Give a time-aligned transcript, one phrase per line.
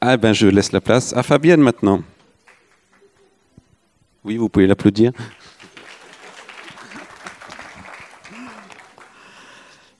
[0.00, 2.02] Ah ben je laisse la place à Fabienne maintenant.
[4.24, 5.10] Oui, vous pouvez l'applaudir.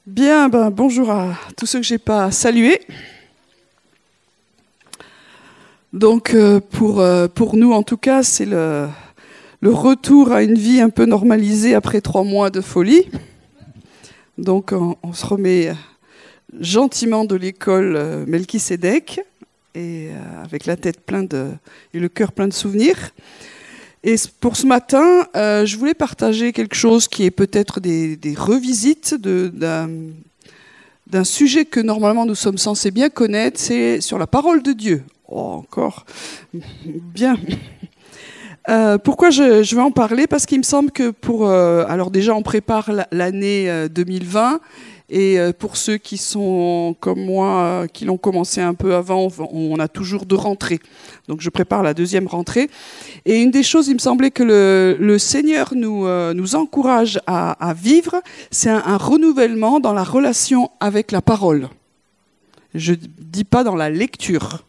[0.07, 2.81] Bien, ben, bonjour à tous ceux que j'ai pas salués.
[5.93, 8.89] Donc euh, pour, euh, pour nous en tout cas, c'est le,
[9.65, 13.11] retour à une vie un peu normalisée après trois mois de folie.
[14.37, 15.75] Donc on, se remet
[16.61, 18.25] gentiment de l'école euh,
[19.75, 21.47] et euh, avec la tête pleine de
[21.95, 23.11] et le cœur plein de souvenirs.
[24.05, 28.35] Et pour ce matin, euh, je voulais partager quelque chose qui est peut-être des, des
[28.35, 29.89] revisites d'un
[31.25, 35.03] sujet que normalement nous sommes censés bien connaître, c'est sur la parole de Dieu.
[35.27, 36.05] Oh, encore
[36.55, 37.37] bien.
[38.69, 40.27] Euh, pourquoi je, je vais en parler?
[40.27, 41.49] Parce qu'il me semble que pour...
[41.49, 44.61] alors déjà, on prépare la- l'année euh, 2020.
[45.11, 49.29] Et euh, pour ceux qui sont comme moi, euh, qui l'ont commencé un peu avant,
[49.53, 50.81] on- a toujours deux rentrées.
[51.29, 52.69] Donc je prépare la deuxième rentrée.
[53.25, 57.75] Et une des choses, il me semblait que le, Seigneur nous, euh, nous encourage à,
[57.75, 58.21] vivre,
[58.51, 61.69] c'est un, renouvellement dans la relation avec la parole.
[62.75, 64.65] Je dis pas dans la lecture,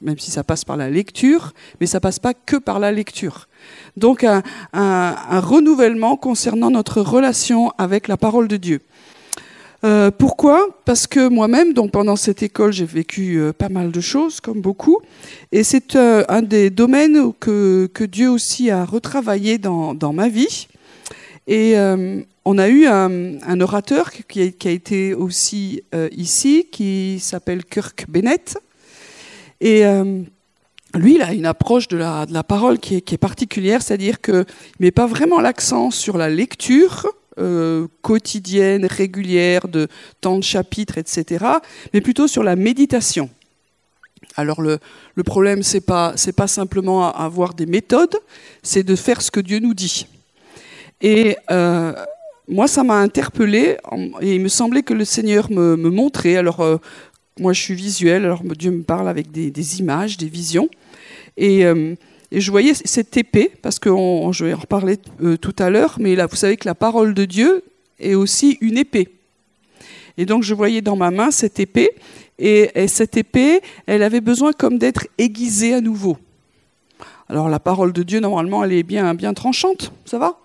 [0.00, 3.48] même si ça passe par la lecture, mais ça passe pas que par la lecture.
[3.96, 8.80] Donc un renouvellement concernant notre relation avec la parole de Dieu.
[9.84, 10.68] Euh, pourquoi?
[10.84, 14.60] Parce que moi-même, donc pendant cette école, j'ai vécu euh, pas mal de choses, comme
[14.60, 15.00] beaucoup,
[15.52, 20.28] et c'est euh, un des domaines que, que Dieu aussi a retravaillé dans, dans ma
[20.28, 20.66] vie.
[21.46, 21.76] Et
[22.44, 28.58] on a eu un, orateur qui a, été aussi ici, qui s'appelle Kirk Bennett.
[29.62, 29.82] Et
[30.94, 33.80] lui, il a une approche de la, de la parole qui est, qui est particulière,
[33.80, 34.44] c'est-à-dire qu'il ne
[34.78, 37.06] met pas vraiment l'accent sur la lecture
[37.38, 39.88] euh, quotidienne, régulière, de
[40.20, 41.44] temps de chapitres, etc.,
[41.92, 43.30] mais plutôt sur la méditation.
[44.36, 44.78] Alors le,
[45.14, 48.16] le problème, c'est pas c'est pas simplement avoir des méthodes,
[48.62, 50.06] c'est de faire ce que Dieu nous dit.
[51.00, 51.92] Et euh,
[52.48, 53.76] moi, ça m'a interpellé
[54.20, 56.36] et il me semblait que le Seigneur me, me montrait.
[56.36, 56.78] Alors euh,
[57.38, 60.68] moi, je suis visuel, alors Dieu me parle avec des, images, des visions,
[61.36, 61.64] et,
[62.30, 65.70] et je voyais cette épée parce que on- je vais en reparler euh, tout à
[65.70, 67.62] l'heure, mais là, vous savez que la parole de Dieu
[67.98, 69.08] est aussi une épée.
[70.16, 71.90] Et donc, je voyais dans ma main cette épée,
[72.38, 76.18] et, et cette épée, elle avait besoin comme d'être aiguisée à nouveau.
[77.28, 80.38] Alors, la parole de Dieu, normalement, elle est bien, bien tranchante, ça va?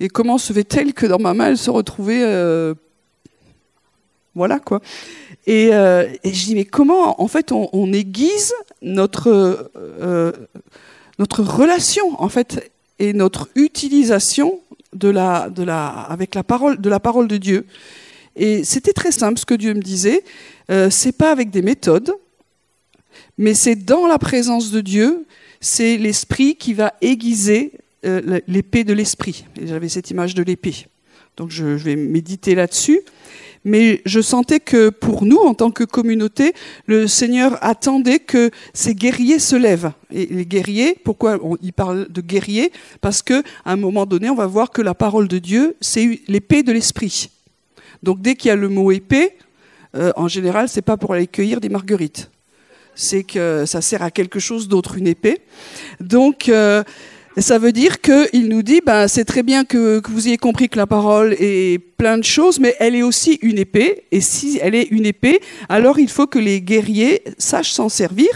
[0.00, 2.22] Et comment se fait-elle que dans ma main, elle se retrouvait...
[2.22, 2.74] euh,
[4.34, 4.80] voilà, quoi?
[5.46, 9.70] Et, euh, et je dis, mais comment, en fait, on, aiguise notre,
[11.18, 14.60] notre relation, en fait, et notre utilisation
[14.92, 15.48] de la,
[16.08, 17.66] avec la parole, de la parole de Dieu.
[18.36, 20.22] Et c'était très simple ce que Dieu me disait.
[20.70, 22.12] Euh, c'est pas avec des méthodes,
[23.38, 25.26] mais c'est dans la présence de Dieu.
[25.60, 27.72] C'est l'esprit qui va aiguiser
[28.04, 29.46] euh, l'épée de l'esprit.
[29.62, 30.86] J'avais cette image de l'épée.
[31.36, 33.00] Donc je vais méditer là-dessus.
[33.66, 36.54] Mais je sentais que pour nous, en tant que communauté,
[36.86, 39.90] le Seigneur attendait que ces guerriers se lèvent.
[40.12, 42.70] Et les guerriers, pourquoi on, il parle de guerriers?
[43.00, 46.20] Parce que à un moment donné, on va voir que la parole de Dieu, c'est
[46.28, 47.28] l'épée de l'esprit.
[48.04, 49.32] Donc dès qu'il y a le mot épée,
[49.96, 52.30] euh, en général, c'est pas pour aller cueillir des marguerites.
[52.94, 55.40] C'est que ça sert à quelque chose d'autre, une épée.
[55.98, 56.84] Donc euh,
[57.42, 60.78] ça veut dire qu'il nous dit, ben, c'est très bien que, vous ayez compris que
[60.78, 64.04] la parole est plein de choses, mais elle est aussi une épée.
[64.10, 68.28] Et si elle est une épée, alors il faut que les guerriers sachent s'en servir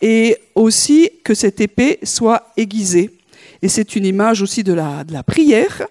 [0.00, 3.10] et aussi que cette épée soit aiguisée.
[3.62, 5.86] Et c'est une image aussi de la prière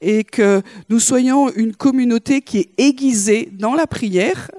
[0.00, 4.50] et que nous soyons une communauté qui est aiguisée dans la prière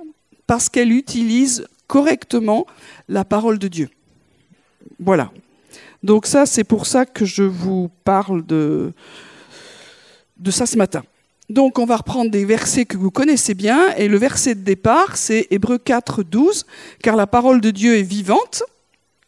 [0.47, 2.65] parce qu'elle utilise correctement
[3.07, 3.89] la parole de Dieu.
[4.99, 5.31] Voilà.
[6.03, 8.93] Donc ça, c'est pour ça que je vous parle de,
[10.49, 11.03] ça ce matin.
[11.49, 15.17] Donc on va reprendre des versets que vous connaissez bien, et le verset de départ,
[15.17, 16.65] c'est Hébreu 4, 12,
[17.03, 18.63] car la parole de Dieu est vivante,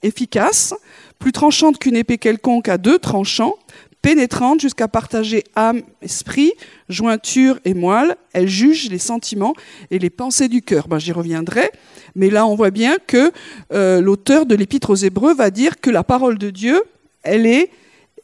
[0.02, 0.74] efficace,
[1.20, 3.56] plus tranchante qu'une épée quelconque à deux tranchants,
[4.04, 6.52] pénétrante jusqu'à partager âme, esprit,
[6.90, 8.16] jointure et moelle.
[8.34, 9.56] Elle juge les sentiments
[9.90, 10.88] et les pensées du cœur.
[10.88, 11.72] Ben, J'y reviendrai.
[12.14, 13.32] Mais là, on voit bien que
[13.72, 16.84] euh, l'auteur de l'Épître aux Hébreux va dire que la parole de Dieu,
[17.24, 17.72] elle est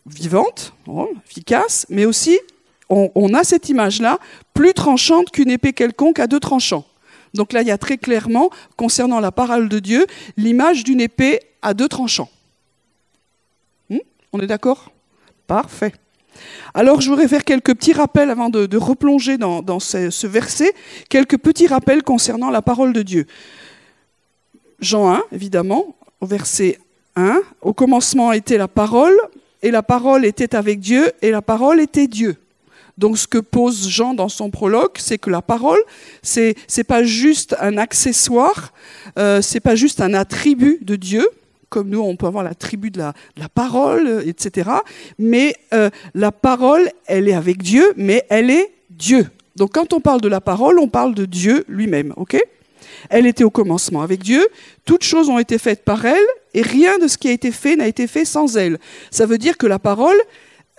[0.06, 2.38] vivante, oh, efficace, mais aussi,
[2.90, 4.18] on, a cette image-là,
[4.54, 6.86] plus tranchante qu'une épée quelconque à deux tranchants.
[7.36, 11.40] Donc là, il y a très clairement, concernant la parole de Dieu, l'image d'une épée
[11.62, 12.30] à deux tranchants.
[13.92, 14.00] Hum
[14.34, 14.92] on est d'accord?
[15.50, 15.94] Parfait.
[16.76, 20.72] Alors, je voudrais faire quelques petits rappels avant de, replonger dans, ce, verset,
[21.10, 23.26] quelques petits rappels concernant la parole de Dieu.
[24.80, 26.78] Jean 1, évidemment, au verset
[27.16, 27.42] 1.
[27.64, 29.18] Au commencement était la parole,
[29.64, 32.36] et la parole était avec Dieu, et la parole était Dieu.
[33.00, 35.80] Donc ce que pose Jean dans son prologue, c'est que la parole,
[36.22, 38.72] c'est c'est pas juste un accessoire,
[39.18, 41.28] euh, c'est pas juste un attribut de Dieu,
[41.70, 44.70] comme nous on peut avoir l'attribut de la, de la parole, etc.
[45.18, 49.28] Mais euh, la parole, elle est avec Dieu, mais elle est Dieu.
[49.56, 52.38] Donc quand on parle de la parole, on parle de Dieu lui-même, ok?
[53.10, 54.48] Elle était au commencement avec Dieu.
[54.86, 57.76] Toutes choses ont été faites par elle, et rien de ce qui a été fait
[57.76, 58.80] n'a été fait sans elle.
[59.12, 60.18] Ça veut dire que la parole,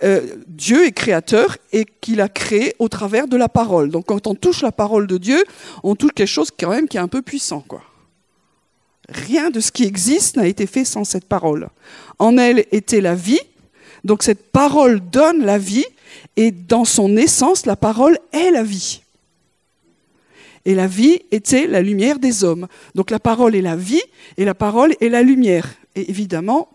[0.03, 3.89] euh, Dieu est créateur et qu'il a créé au travers de la parole.
[3.89, 5.43] Donc quand on touche la parole de Dieu,
[5.83, 7.83] on touche quelque chose quand même qui est un peu puissant, quoi.
[9.13, 11.69] Rien de ce qui existe n'a été fait sans cette parole.
[12.19, 13.41] En elle était la vie,
[14.03, 15.85] donc cette parole donne la vie,
[16.37, 19.01] et dans son essence, la parole est la vie.
[20.65, 22.67] Et la vie était la lumière des hommes.
[22.95, 24.01] Donc la parole est la vie,
[24.37, 25.69] et la parole est la lumière.
[25.95, 26.69] Et évidemment,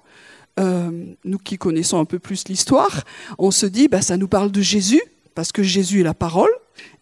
[0.58, 0.90] euh,
[1.24, 3.04] nous qui connaissons un peu plus l'histoire,
[3.38, 5.02] on se dit, bah, ça nous parle de Jésus,
[5.34, 6.50] parce que Jésus est la parole,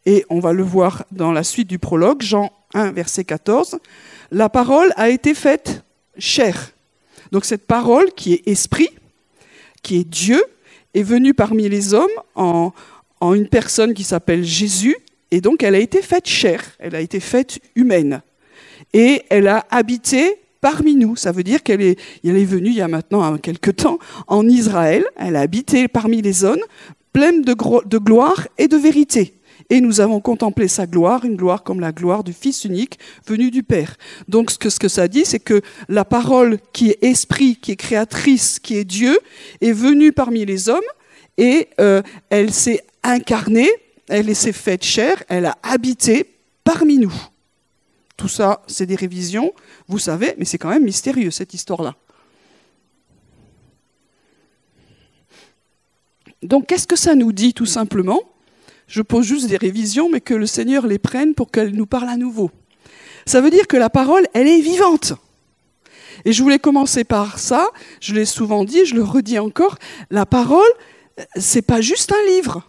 [0.07, 3.79] et on va le voir dans la suite du prologue, Jean 1, verset 14,
[4.31, 5.85] la parole a été faite
[6.19, 6.73] chair.
[7.33, 8.91] Donc cette parole qui est esprit,
[9.83, 10.43] qui est Dieu,
[10.95, 12.73] est venue parmi les hommes en,
[13.35, 14.97] une personne qui s'appelle Jésus,
[15.31, 18.23] et donc elle a été faite chair, elle a été faite humaine.
[18.93, 21.17] Et elle a habité parmi nous.
[21.17, 23.99] Ça veut dire qu'elle est, venue il y a maintenant quelque temps
[24.29, 25.05] en Israël.
[25.17, 26.63] Elle a habité parmi les zones
[27.13, 27.55] pleines de,
[27.87, 29.35] de gloire et de vérité.
[29.71, 33.51] Et nous avons contemplé sa gloire, une gloire comme la gloire du Fils unique venu
[33.51, 33.97] du Père.
[34.29, 38.59] Donc ce que, ça dit, c'est que la parole qui est esprit, qui est créatrice,
[38.59, 39.19] qui est Dieu,
[39.61, 40.81] est venue parmi les hommes
[41.39, 43.71] et euh, elle s'est incarnée,
[44.09, 46.27] elle s'est faite chair, elle a habité
[46.63, 47.15] parmi nous.
[48.17, 49.53] Tout ça, c'est des révisions,
[49.89, 51.97] vous savez, mais c'est quand même mystérieux cette histoire-là.
[56.43, 58.21] Donc qu'est-ce que ça nous dit tout simplement?
[58.87, 62.09] Je pose juste des révisions, mais que le Seigneur les prenne pour qu'elle nous parle
[62.09, 62.51] à nouveau.
[63.27, 65.15] Ça veut dire que la parole, elle est vivante.
[66.25, 67.69] Et je voulais commencer par ça,
[68.01, 69.79] je l'ai souvent dit, je le redis encore,
[70.11, 70.63] la parole,
[71.37, 72.67] c'est pas juste un livre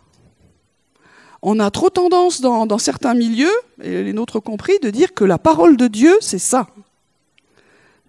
[1.48, 3.54] on a trop tendance dans, certains milieux,
[3.84, 6.68] et les nôtres compris, de dire que la parole de Dieu, c'est ça.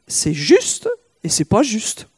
[0.09, 0.89] C'est juste
[1.23, 2.09] et c'est pas juste.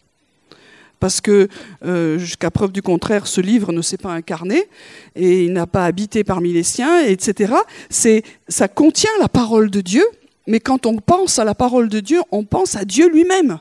[1.01, 1.49] Parce que,
[1.85, 4.69] euh, jusqu'à preuve du contraire, ce livre ne s'est pas incarné
[5.15, 7.55] et il n'a pas habité parmi les siens, etc.
[7.89, 10.05] C'est, ça contient la parole de Dieu,
[10.47, 13.61] mais quand on pense à la parole de Dieu, on pense à Dieu lui-même.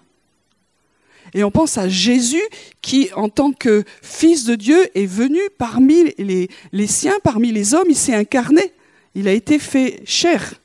[1.34, 2.42] Et on pense à Jésus
[2.82, 7.88] qui, en tant que Fils de Dieu, est venu parmi les, siens, parmi les hommes,
[7.90, 8.74] il s'est incarné,
[9.14, 10.56] il a été fait chair.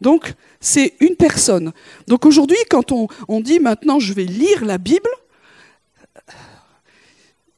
[0.00, 1.72] Donc, c'est une personne.
[2.08, 5.08] Donc aujourd'hui, quand on, on, dit maintenant je vais lire la Bible,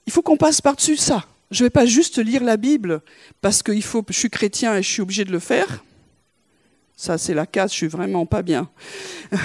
[0.08, 1.26] il faut qu'on passe par-dessus ça.
[1.50, 3.02] Je ne vais pas juste lire la Bible
[3.43, 5.84] parce que je suis chrétien et je suis obligé de le faire.
[6.96, 8.70] Ça, c'est la case, je suis vraiment pas bien.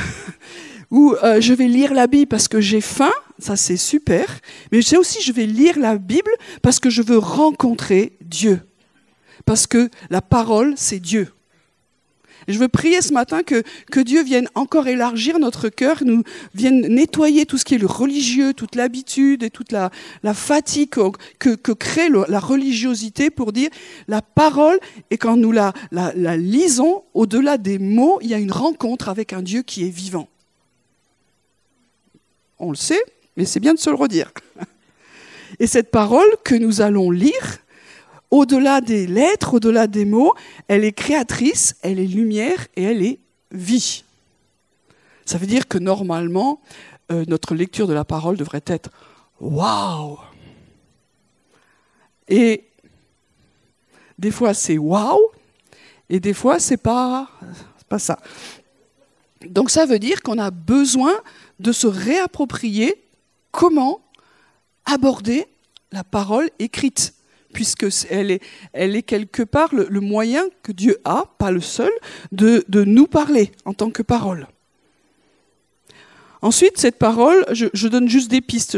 [0.89, 4.39] ou euh, je vais lire la Bible parce que j'ai faim, ça c'est super,
[4.71, 6.31] mais c'est aussi je vais lire la Bible
[6.62, 8.62] parce que je veux rencontrer Dieu,
[9.44, 11.27] parce que la parole c'est Dieu.
[12.48, 13.63] Je veux prier ce matin que,
[14.01, 16.24] Dieu vienne encore élargir notre cœur, nous
[16.54, 19.89] vienne nettoyer tout ce qui est le religieux, toute l'habitude et toute la,
[20.34, 23.70] fatigue que, crée la religiosité pour dire
[24.08, 24.79] la parole,
[25.12, 29.10] et quand nous la, la, la lisons, au-delà des mots, il y a une rencontre
[29.10, 30.27] avec un Dieu qui est vivant
[32.63, 33.01] on le sait,
[33.36, 34.32] mais c'est bien de se le redire.
[35.60, 37.60] Et cette parole que nous allons lire,
[38.34, 40.34] au-delà des lettres, au-delà des mots,
[40.68, 43.20] elle est créatrice, elle est lumière et elle est
[43.52, 44.04] vie.
[45.24, 46.60] Ça veut dire que normalement,
[47.12, 48.90] euh, notre lecture de la parole devrait être
[49.40, 50.18] waouh.
[52.28, 52.63] Et
[54.18, 55.22] des fois c'est waouh,
[56.10, 57.30] et des fois c'est pas,
[57.88, 58.18] pas ça.
[59.46, 61.13] Donc ça veut dire qu'on a besoin
[61.60, 63.04] de se réapproprier
[63.52, 64.02] comment
[64.86, 65.46] aborder
[65.92, 67.13] la parole écrite,
[67.53, 71.91] puisque elle est, quelque part le, moyen que Dieu a, pas le seul,
[72.31, 74.48] de, nous parler en tant que parole.
[76.41, 78.77] Ensuite, cette parole, je, donne juste des pistes.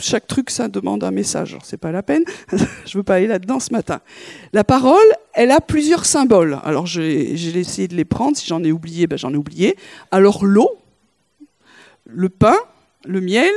[0.00, 1.58] chaque truc, ça demande un message.
[1.62, 2.24] C'est pas la peine.
[2.52, 4.00] je ne veux pas aller là-dedans ce matin.
[4.54, 4.96] La parole,
[5.34, 6.58] elle a plusieurs symboles.
[6.64, 8.34] Alors, j'ai essayé de les prendre.
[8.34, 9.76] Si j'en ai oublié, ben, j'en ai oublié.
[10.10, 10.78] Alors, l'eau,
[12.06, 12.56] le pain,
[13.04, 13.52] le miel,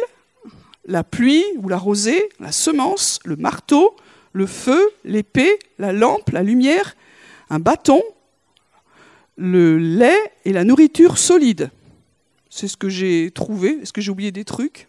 [0.86, 3.96] la pluie ou la rosée, la semence, le marteau,
[4.34, 6.96] le feu, l'épée, la lampe, la lumière,
[7.50, 8.02] un bâton,
[9.38, 11.70] le lait et la nourriture solide.
[12.50, 13.80] C'est ce que j'ai trouvé.
[13.82, 14.88] Est-ce que j'ai oublié des trucs?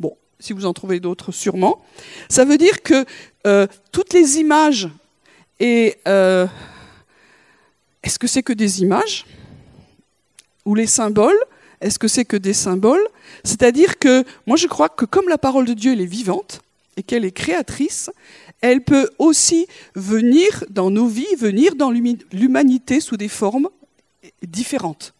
[0.00, 1.84] Bon, si vous en trouvez d'autres, sûrement.
[2.28, 3.04] Ça veut dire que
[3.46, 4.88] euh, toutes les images
[5.60, 6.46] et euh,
[8.02, 9.26] est-ce que c'est que des images?
[10.64, 11.38] Ou les symboles?
[11.80, 13.06] Est-ce que c'est que des symboles?
[13.44, 16.62] C'est-à-dire que moi je crois que comme la parole de Dieu elle est vivante
[16.96, 18.10] et qu'elle est créatrice,
[18.60, 23.68] elle peut aussi venir dans nos vies, venir dans l'humanité sous des formes
[24.42, 25.14] différentes,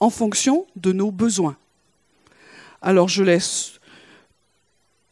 [0.00, 1.56] en fonction de nos besoins.
[2.82, 3.72] Alors je laisse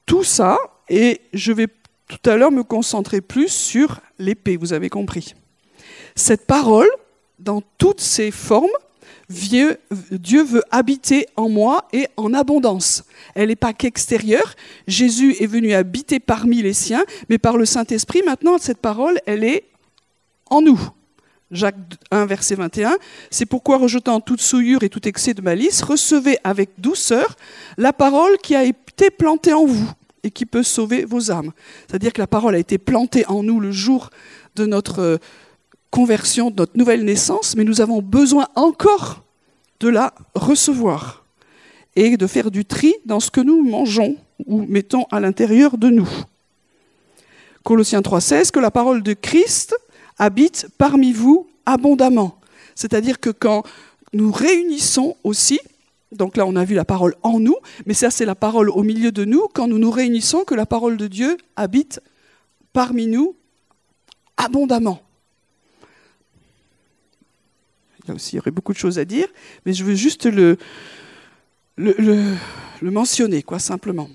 [0.05, 0.59] tout ça
[0.89, 1.69] et je vais
[2.09, 5.35] tout à l'heure me concentrer plus sur l'épée, vous avez compris.
[6.15, 6.89] Cette parole,
[7.39, 8.71] dans toutes ses formes,
[9.29, 9.79] Dieu
[10.45, 13.05] veut habiter en moi et en abondance.
[13.35, 14.55] Elle n'est pas qu'extérieure.
[14.87, 19.43] Jésus est venu habiter parmi les siens, mais par le Saint-Esprit, maintenant, cette parole, elle
[19.43, 19.65] est
[20.49, 20.81] en nous.
[21.51, 21.77] Jacques
[22.11, 22.97] 1, verset 21.
[23.31, 27.37] C'est pourquoi, rejetant toute souillure et tout excès de malice, recevez avec douceur
[27.79, 29.91] la parole qui a été plantée en vous
[30.23, 31.53] et qui peut sauver vos âmes.
[31.87, 34.11] C'est-à-dire que la parole a été plantée en nous le jour
[34.57, 35.21] de notre
[35.91, 39.25] conversion, de notre nouvelle naissance, mais nous avons besoin encore
[39.81, 41.25] de la recevoir
[41.95, 44.17] et de faire du tri dans ce que nous mangeons
[44.47, 46.09] ou mettons à l'intérieur de nous.
[47.65, 49.75] Colossiens 3,16, que la parole de Christ
[50.19, 52.39] habite parmi vous abondamment.
[52.75, 53.65] C'est-à-dire que quand
[54.13, 55.59] nous réunissons aussi,
[56.13, 58.83] donc là on a vu la parole en nous, mais ça c'est la parole au
[58.83, 62.01] milieu de nous, quand nous nous réunissons, que la parole de Dieu habite
[62.73, 63.35] parmi nous
[64.37, 65.01] abondamment.
[68.07, 69.29] Là aussi, il y aurait beaucoup de choses à dire,
[69.65, 70.57] mais je veux juste le,
[72.83, 74.09] mentionner, quoi, simplement.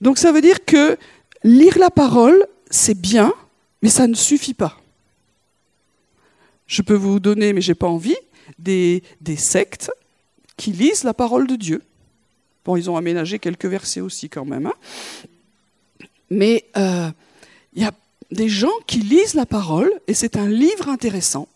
[0.00, 0.96] Donc ça veut dire que
[1.42, 3.32] lire la parole, c'est bien,
[3.82, 4.80] mais ça ne suffit pas.
[6.66, 8.16] Je peux vous donner, mais je n'ai pas envie,
[8.58, 9.90] des, des sectes
[10.56, 11.82] qui lisent la parole de Dieu.
[12.64, 14.66] Bon, ils ont aménagé quelques versets aussi quand même.
[14.66, 14.74] Hein.
[16.30, 17.10] Mais euh,
[17.74, 17.92] il y a
[18.30, 21.48] des gens qui lisent la parole, et c'est un livre intéressant.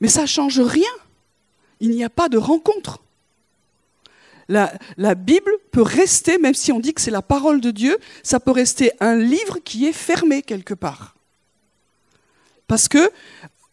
[0.00, 0.90] Mais ça ne change rien.
[1.80, 3.00] Il n'y a pas de rencontre.
[4.48, 8.40] La, Bible peut rester, même si on dit que c'est la parole de Dieu, ça
[8.40, 11.14] peut rester un livre qui est fermé quelque part.
[12.66, 13.12] Parce que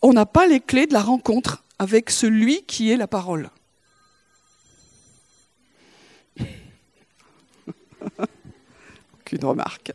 [0.04, 3.50] on n'a pas les clés de la rencontre avec celui qui est la parole.
[9.20, 9.94] Aucune remarque.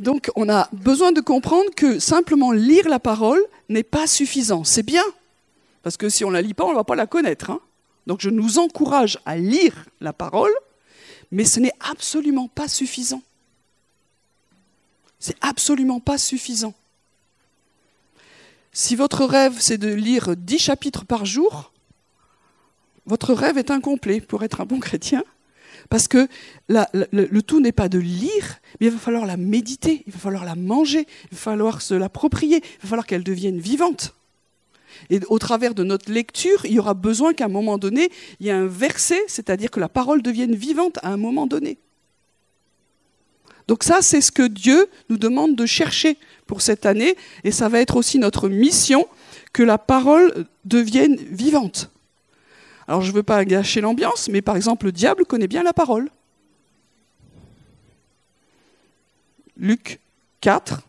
[0.00, 4.64] Donc on a besoin de comprendre que simplement lire la parole n'est pas suffisant.
[4.64, 5.04] C'est bien,
[5.82, 7.50] parce que si on ne la lit pas, on ne va pas la connaître.
[7.50, 7.60] Hein.
[8.06, 10.52] Donc je nous encourage à lire la parole,
[11.30, 13.22] mais ce n'est absolument pas suffisant.
[15.18, 16.72] C'est absolument pas suffisant.
[18.72, 21.72] Si votre rêve, c'est de lire dix chapitres par jour,
[23.04, 25.22] votre rêve est incomplet pour être un bon chrétien.
[25.90, 26.28] Parce que
[26.68, 30.44] le, tout n'est pas de lire, mais il va falloir la méditer, il va falloir
[30.44, 34.14] la manger, il va falloir se l'approprier, il va falloir qu'elle devienne vivante.
[35.10, 38.46] Et au travers de notre lecture, il y aura besoin qu'à un moment donné, il
[38.46, 41.76] y ait un verset, c'est-à-dire que la parole devienne vivante à un moment donné.
[43.66, 47.68] Donc ça, c'est ce que Dieu nous demande de chercher pour cette année, et ça
[47.68, 49.08] va être aussi notre mission,
[49.52, 51.90] que la parole devienne vivante.
[52.90, 55.72] Alors je ne veux pas gâcher l'ambiance, mais par exemple, le diable connaît bien la
[55.72, 56.10] parole.
[59.56, 60.00] Luc
[60.40, 60.82] 4,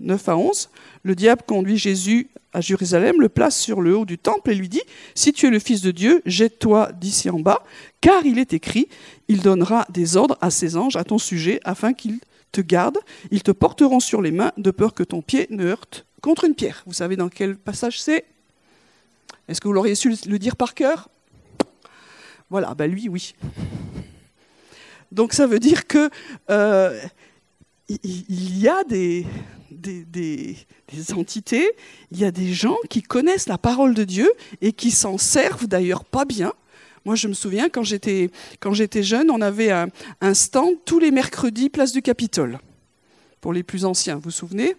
[0.00, 0.68] 9 à 11,
[1.04, 4.68] le diable conduit Jésus à Jérusalem, le place sur le haut du temple et lui
[4.68, 4.82] dit,
[5.14, 7.62] Si tu es le Fils de Dieu, jette-toi d'ici en bas,
[8.02, 8.88] car il est écrit,
[9.28, 12.20] il donnera des ordres à ses anges à ton sujet, afin qu'ils
[12.50, 16.04] te gardent, ils te porteront sur les mains, de peur que ton pied ne heurte
[16.20, 16.82] contre une pierre.
[16.84, 18.26] Vous savez dans quel passage c'est?
[19.48, 21.08] Est-ce que vous l'auriez su le dire par cœur?
[22.52, 23.34] Voilà, bah lui, oui.
[25.10, 26.10] Donc ça veut dire que
[26.50, 27.00] euh,
[27.88, 29.24] il y a des,
[29.70, 30.56] des,
[31.16, 31.70] entités,
[32.10, 34.30] il y a des gens qui connaissent la parole de Dieu
[34.60, 36.52] et qui s'en servent d'ailleurs pas bien.
[37.06, 38.30] Moi, je me souviens, quand j'étais,
[38.60, 39.88] quand j'étais jeune, on avait un,
[40.20, 42.58] un stand tous les mercredis, place du Capitole.
[43.40, 44.76] Pour les plus anciens, vous vous souvenez?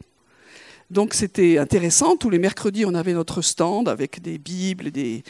[0.93, 2.15] Donc c'était intéressant.
[2.15, 5.23] Tous les mercredis, on avait notre stand avec des bibles, des,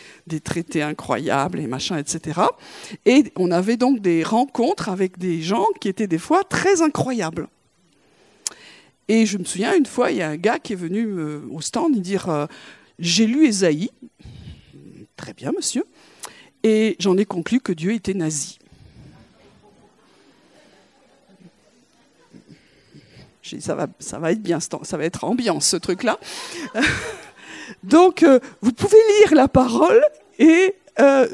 [0.43, 2.41] traités incroyables et machin, etc.
[3.05, 7.47] Et on avait donc des rencontres avec des gens qui étaient des fois très incroyables.
[9.07, 11.41] Et je me souviens, une fois, il y a un gars qui est venu euh,
[11.51, 12.45] au stand dire euh,
[12.99, 13.89] J'ai lu Ésaïe.
[15.17, 15.85] Très bien, monsieur.
[16.63, 18.59] Et j'en ai conclu que Dieu était nazi.
[23.59, 26.19] Ça va, ça va être bien, ça va être ambiance ce truc-là.
[27.83, 30.03] Donc, euh, vous pouvez lire la parole
[30.39, 31.27] et euh,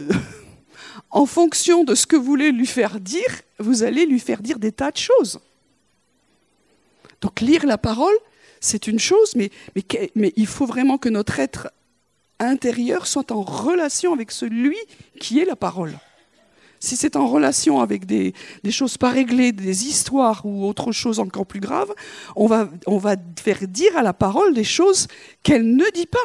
[1.11, 4.59] en fonction de ce que vous voulez lui faire dire, vous allez lui faire dire
[4.59, 5.39] des tas de choses.
[7.21, 8.15] Donc, lire la parole,
[8.59, 11.69] c'est une chose, mais, mais, mais il faut vraiment que notre être
[12.39, 14.77] intérieur soit en relation avec celui
[15.19, 15.97] qui est la parole.
[16.79, 18.33] Si c'est en relation avec des,
[18.69, 21.93] choses pas réglées, des histoires ou autre chose encore plus grave,
[22.35, 22.69] on va,
[23.37, 25.07] faire dire à la parole des choses
[25.43, 26.17] qu'elle ne dit pas.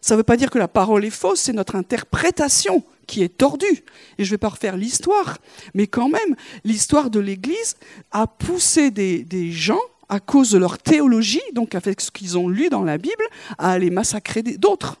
[0.00, 3.36] Ça ne veut pas dire que la parole est fausse, c'est notre interprétation qui est
[3.36, 3.84] tordue.
[4.16, 5.36] Et je ne vais pas refaire l'histoire,
[5.74, 6.34] mais quand même,
[6.64, 7.76] l'histoire de l'Église
[8.12, 12.48] a poussé des, des gens à cause de leur théologie, donc avec ce qu'ils ont
[12.48, 13.24] lu dans la Bible,
[13.58, 14.96] à aller massacrer d'autres,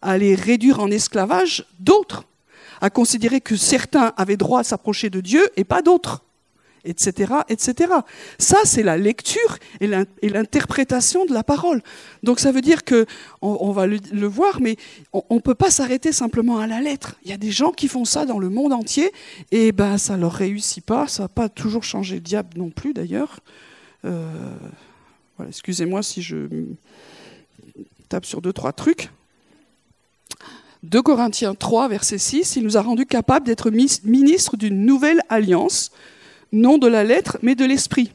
[0.00, 2.24] à les réduire en esclavage d'autres
[2.80, 6.24] à considérer que certains avaient droit à s'approcher de Dieu et pas d'autres,
[6.84, 7.92] etc., etc.
[8.38, 9.86] Ça, c'est la lecture et
[10.28, 11.82] l'interprétation de la parole.
[12.22, 13.06] Donc ça veut dire que,
[13.42, 14.76] on, va le, voir, mais
[15.12, 17.16] on ne peut pas s'arrêter simplement à la lettre.
[17.24, 19.12] Il y a des gens qui font ça dans le monde entier,
[19.50, 21.06] et ben ça leur réussit pas.
[21.06, 23.40] Ça n'a pas toujours changé le diable non plus, d'ailleurs.
[24.04, 24.24] Euh,
[25.46, 26.46] excusez-moi si je
[28.08, 29.10] tape sur deux, trois trucs.
[30.82, 35.90] 2 Corinthiens 3, verset 6, il nous a rendus capables d'être ministres d'une nouvelle alliance,
[36.52, 38.12] non de la lettre, mais de l'esprit.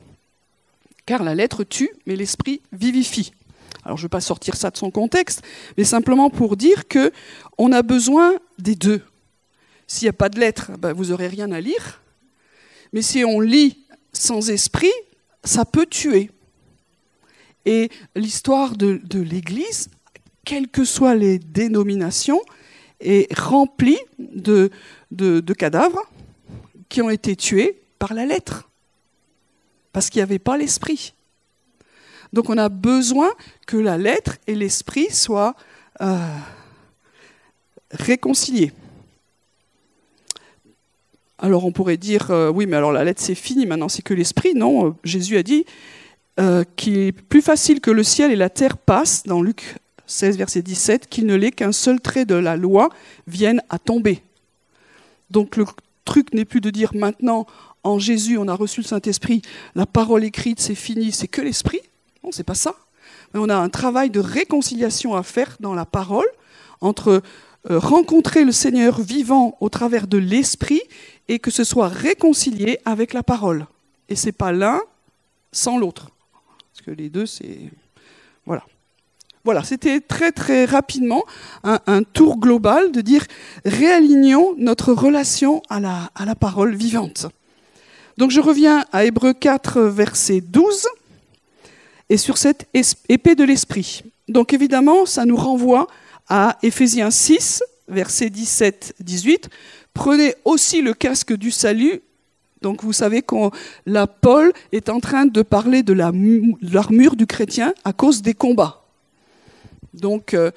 [1.05, 3.33] Car la lettre tue, mais l'esprit vivifie.
[3.83, 5.43] Alors je ne vais pas sortir ça de son contexte,
[5.77, 7.11] mais simplement pour dire que
[7.59, 9.03] on a besoin des deux.
[9.85, 12.01] S'il n'y a pas de lettre, ben vous n'aurez rien à lire.
[12.93, 14.91] Mais si on lit sans esprit,
[15.43, 16.31] ça peut tuer.
[17.65, 19.89] Et l'histoire de, de l'Église,
[20.45, 22.41] quelles que soient les dénominations,
[23.01, 24.69] est remplie de,
[25.11, 26.03] de, cadavres
[26.89, 28.69] qui ont été tués par la lettre,
[29.91, 31.13] parce qu'il n'y avait pas l'esprit.
[32.33, 33.31] Donc on a besoin
[33.67, 35.55] que la lettre et l'esprit soient
[36.01, 36.17] euh,
[37.91, 38.71] réconciliés.
[41.37, 44.13] Alors on pourrait dire, euh, oui, mais alors la lettre c'est fini, maintenant c'est que
[44.13, 44.53] l'esprit.
[44.53, 45.65] Non, euh, Jésus a dit
[46.75, 49.77] qu'il est plus facile que le ciel et la terre passent, dans Luc
[50.07, 52.89] 16, verset 17, qu'il ne l'est qu'un seul trait de la loi
[53.27, 54.21] vienne à tomber.
[55.31, 55.65] Donc le
[56.05, 57.47] truc n'est plus de dire maintenant,
[57.83, 59.41] en Jésus, on a reçu le Saint-Esprit,
[59.75, 61.81] la parole écrite, c'est fini, c'est que l'Esprit.
[62.23, 62.75] Non, c'est pas ça.
[63.33, 66.27] Mais on a un travail de réconciliation à faire dans la parole
[66.81, 67.21] entre
[67.69, 70.81] euh, rencontrer le Seigneur vivant au travers de l'Esprit
[71.27, 73.65] et que ce soit réconcilié avec la parole.
[74.09, 74.79] Et c'est pas l'un
[75.51, 76.09] sans l'autre.
[76.73, 77.71] Parce que les deux, c'est.
[78.45, 78.63] Voilà.
[79.45, 81.23] Voilà, c'était très très rapidement
[81.63, 83.27] un, tour global de dire
[83.63, 87.27] réalignons notre relation à la, parole vivante.
[88.17, 90.87] Donc je reviens à Hébreu 4, verset 12,
[92.09, 92.67] et sur cette
[93.07, 94.01] épée de l'esprit.
[94.27, 95.85] Donc évidemment, ça nous renvoie
[96.27, 99.43] à Éphésiens 6, verset 17-18.
[99.93, 102.01] Prenez aussi le casque du salut.
[102.63, 103.35] Donc vous savez que
[103.85, 108.84] la Paul est en train de parler de l'armure du chrétien à cause des combats.
[109.95, 110.51] Donc, euh,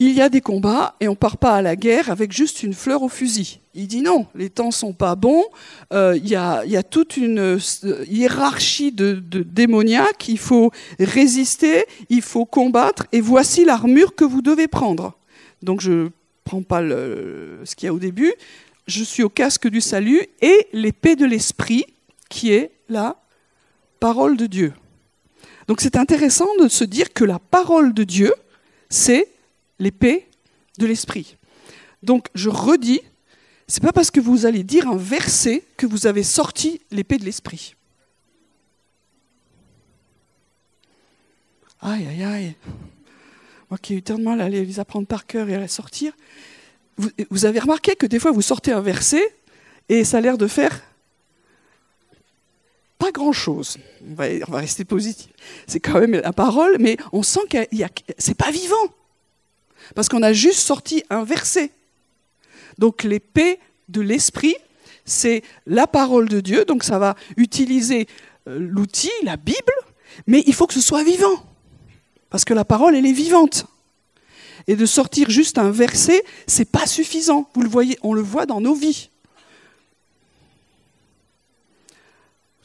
[0.00, 2.62] il y a des combats et on ne part pas à la guerre avec juste
[2.62, 3.60] une fleur au fusil.
[3.74, 5.44] Il dit non, les temps sont pas bons,
[5.92, 12.44] euh, il y, a, toute une euh, hiérarchie de, démoniaques, il faut résister, il faut
[12.44, 15.14] combattre, et voici l'armure que vous devez prendre.
[15.62, 16.08] Donc je ne
[16.44, 18.32] prends pas ce qu'il y a au début,
[18.86, 21.86] je suis au casque du salut et l'épée de l'esprit,
[22.28, 23.16] qui est la
[24.00, 24.72] parole de Dieu.
[25.68, 28.32] Donc c'est intéressant de se dire que la parole de Dieu,
[28.90, 29.28] c'est
[29.78, 30.28] l'épée
[30.78, 31.36] de l'esprit.
[32.02, 33.00] Donc je redis,
[33.66, 37.24] c'est pas parce que vous allez dire un verset que vous avez sorti l'épée de
[37.24, 37.74] l'esprit.
[41.80, 42.54] Aïe, aïe, aïe.
[43.70, 46.12] Moi qui ai eu tellement mal à les apprendre par cœur et à les sortir.
[47.30, 49.34] Vous avez remarqué que des fois vous sortez un verset
[49.88, 50.80] et ça a l'air de faire
[52.98, 53.78] pas grand-chose.
[54.08, 55.28] On va, rester positif.
[55.66, 57.58] C'est quand même la parole, mais on sent que
[58.18, 58.94] c'est pas vivant.
[59.94, 61.70] Parce qu'on a juste sorti un verset.
[62.78, 64.56] Donc l'épée de l'esprit,
[65.04, 68.06] c'est la parole de Dieu, donc ça va utiliser
[68.48, 69.74] euh, l'outil, la Bible,
[70.26, 71.44] mais il faut que ce soit vivant.
[72.30, 73.66] Parce que la parole, elle est vivante.
[74.66, 77.48] Et de sortir juste un verset, c'est pas suffisant.
[77.54, 79.10] Vous le voyez, on le voit dans nos vies.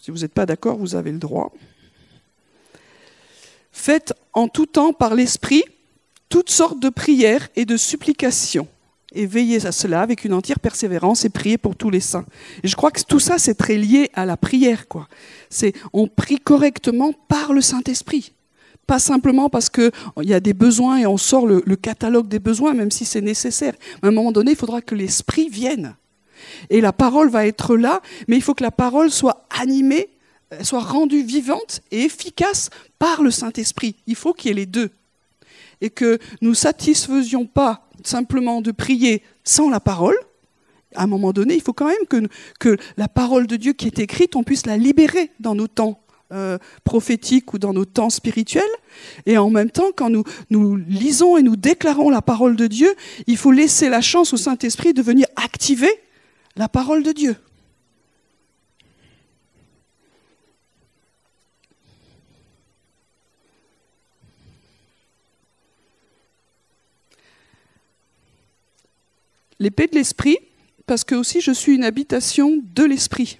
[0.09, 1.53] Si vous n'êtes pas d'accord, vous avez le droit.
[3.71, 5.63] Faites en tout temps par l'Esprit
[6.29, 8.67] toutes sortes de prières et de supplications.
[9.11, 12.25] Et veillez à cela avec une entière persévérance et priez pour tous les saints.
[12.63, 14.87] Et je crois que tout ça, c'est très lié à la prière.
[14.87, 15.07] quoi.
[15.51, 18.33] C'est On prie correctement par le Saint-Esprit.
[18.87, 19.91] pas simplement parce qu'il
[20.23, 23.75] y a des besoins et on sort le, catalogue des besoins, même si c'est nécessaire.
[24.01, 25.93] À un moment donné, il faudra que l'Esprit vienne.
[26.69, 30.09] Et la parole va être là, mais il faut que la parole soit animée,
[30.61, 33.95] soit rendue vivante et efficace par le Saint-Esprit.
[34.07, 34.91] Il faut qu'il y ait les deux.
[35.81, 40.17] Et que nous satisfaisions pas simplement de prier sans la parole,
[40.95, 42.27] à un moment donné, il faut quand même
[42.59, 46.01] que, la parole de Dieu qui est écrite, on puisse la libérer dans nos temps
[46.31, 48.63] euh, prophétiques ou dans nos temps spirituels.
[49.25, 52.93] Et en même temps, quand nous lisons et nous déclarons la parole de Dieu,
[53.27, 55.91] il faut laisser la chance au Saint-Esprit de venir activer
[56.59, 57.37] la parole de Dieu.
[69.57, 70.37] L'épée de l'esprit,
[70.85, 73.39] parce que aussi je suis une habitation de l'esprit.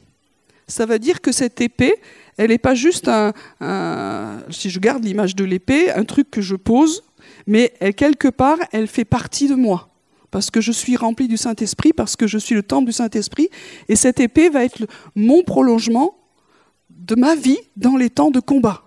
[0.70, 1.96] Ça veut dire que cette épée,
[2.38, 3.34] elle n'est pas juste un,
[4.50, 7.04] si je garde l'image de l'épée, un truc que je pose,
[7.48, 9.89] mais quelque part, elle fait partie de moi.
[10.32, 13.50] Parce que je suis rempli du Saint-Esprit, parce que je suis le temple du Saint-Esprit,
[13.88, 16.16] et cette épée va être mon prolongement
[16.90, 18.84] de ma vie dans les temps de combat.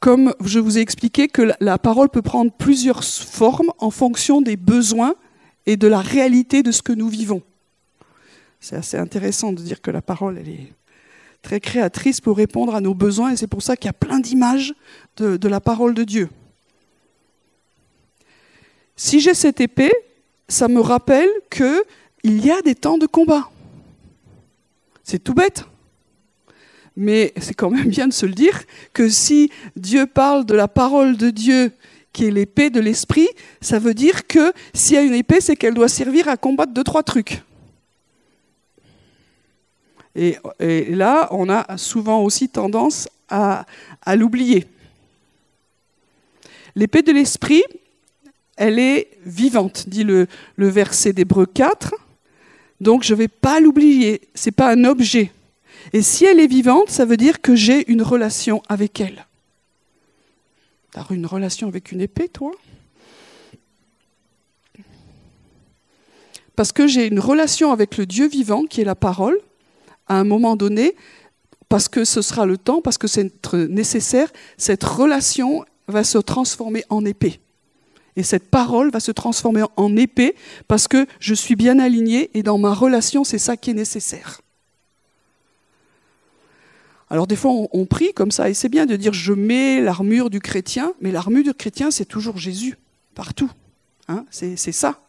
[0.00, 4.56] Comme je vous ai expliqué que la parole peut prendre plusieurs formes en fonction des
[4.56, 5.14] besoins
[5.66, 7.42] et de la réalité de ce que nous vivons.
[8.60, 10.72] C'est assez intéressant de dire que la parole, est
[11.42, 14.18] très créatrice pour répondre à nos besoins, et c'est pour ça qu'il y a plein
[14.18, 14.74] d'images
[15.16, 16.28] de, la parole de Dieu.
[18.98, 19.92] Si j'ai cette épée,
[20.48, 23.48] ça me rappelle qu'il y a des temps de combat.
[25.04, 25.64] C'est tout bête.
[26.96, 30.66] Mais c'est quand même bien de se le dire que si Dieu parle de la
[30.66, 31.70] parole de Dieu
[32.12, 33.28] qui est l'épée de l'esprit,
[33.60, 36.72] ça veut dire que s'il y a une épée, c'est qu'elle doit servir à combattre
[36.72, 37.40] deux, trois trucs.
[40.16, 40.36] Et,
[40.88, 43.64] là, on a souvent aussi tendance à,
[44.16, 44.66] l'oublier.
[46.74, 47.62] L'épée de l'esprit,
[48.58, 50.26] elle est vivante, dit le,
[50.58, 51.94] verset d'Hébreu 4.
[52.80, 55.32] Donc je ne vais pas l'oublier, ce n'est pas un objet.
[55.92, 59.26] Et si elle est vivante, ça veut dire que j'ai une relation avec elle.
[60.92, 62.50] T'as une relation avec une épée, toi?
[66.56, 69.38] Parce que j'ai une relation avec le Dieu vivant, qui est la parole,
[70.08, 70.96] à un moment donné,
[71.68, 76.84] parce que ce sera le temps, parce que c'est nécessaire, cette relation va se transformer
[76.88, 77.38] en épée.
[78.18, 80.34] Et cette parole va se transformer en épée
[80.66, 84.40] parce que je suis bien aligné et dans ma relation, c'est ça qui est nécessaire.
[87.10, 90.30] Alors des fois, on, prie comme ça, et c'est bien de dire je mets l'armure
[90.30, 92.76] du chrétien, mais l'armure du chrétien, c'est toujours Jésus,
[93.14, 93.52] partout.
[94.08, 95.00] Hein c'est ça.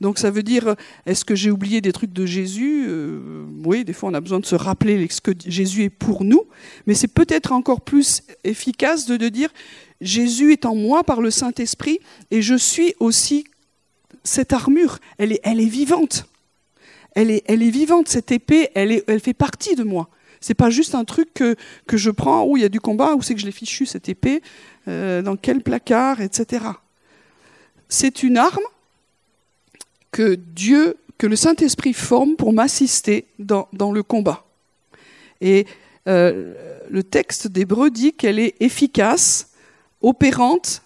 [0.00, 0.74] Donc ça veut dire,
[1.06, 4.40] est-ce que j'ai oublié des trucs de Jésus euh, Oui, des fois on a besoin
[4.40, 6.44] de se rappeler ce que Jésus est pour nous,
[6.86, 9.50] mais c'est peut-être encore plus efficace de, de dire,
[10.00, 13.44] Jésus est en moi par le Saint-Esprit, et je suis aussi
[14.24, 16.26] cette armure, elle est, elle est vivante.
[17.14, 20.08] Elle est, elle est vivante, cette épée, elle, est, elle fait partie de moi.
[20.40, 23.14] C'est pas juste un truc que, que je prends où il y a du combat,
[23.14, 24.42] où c'est que je l'ai fichu cette épée,
[24.88, 26.64] euh, dans quel placard, etc.
[27.88, 28.62] C'est une arme
[30.14, 34.46] que Dieu, que le Saint-Esprit forme pour m'assister dans, le combat.
[35.40, 35.66] Et
[36.06, 36.54] euh,
[36.88, 39.50] le texte d'Hébreu dit qu'elle est efficace,
[40.00, 40.82] opérante,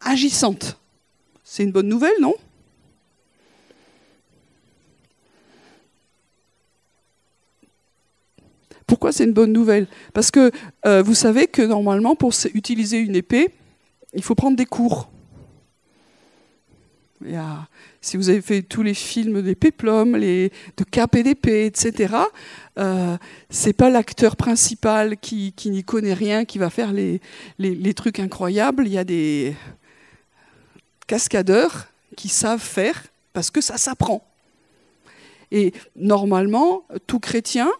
[0.00, 0.76] agissante.
[1.44, 2.34] C'est une bonne nouvelle, non?
[8.88, 9.86] Pourquoi c'est une bonne nouvelle?
[10.12, 10.50] Parce que
[10.84, 13.54] euh, vous savez que normalement, pour utiliser une épée,
[14.14, 15.08] il faut prendre des cours.
[18.04, 22.14] Si vous avez fait tous les films des péplums, les, de d'épée, etc.,
[22.78, 23.16] euh,
[23.48, 27.22] c'est pas l'acteur principal qui, qui n'y connaît rien qui va faire les,
[27.58, 28.86] les, les trucs incroyables.
[28.86, 29.56] Il y a des
[31.06, 34.22] cascadeurs qui savent faire parce que ça s'apprend.
[35.50, 37.70] Et normalement, tout chrétien,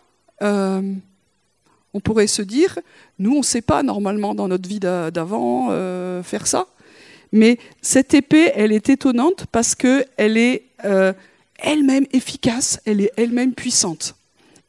[0.41, 0.95] euh,
[1.93, 2.79] on pourrait se dire,
[3.19, 6.67] nous, on ne sait pas normalement dans notre vie d'avant euh, faire ça.
[7.35, 11.13] Mais cette épée, elle est étonnante parce qu'elle est euh,
[11.59, 14.15] elle-même efficace, elle est elle-même puissante.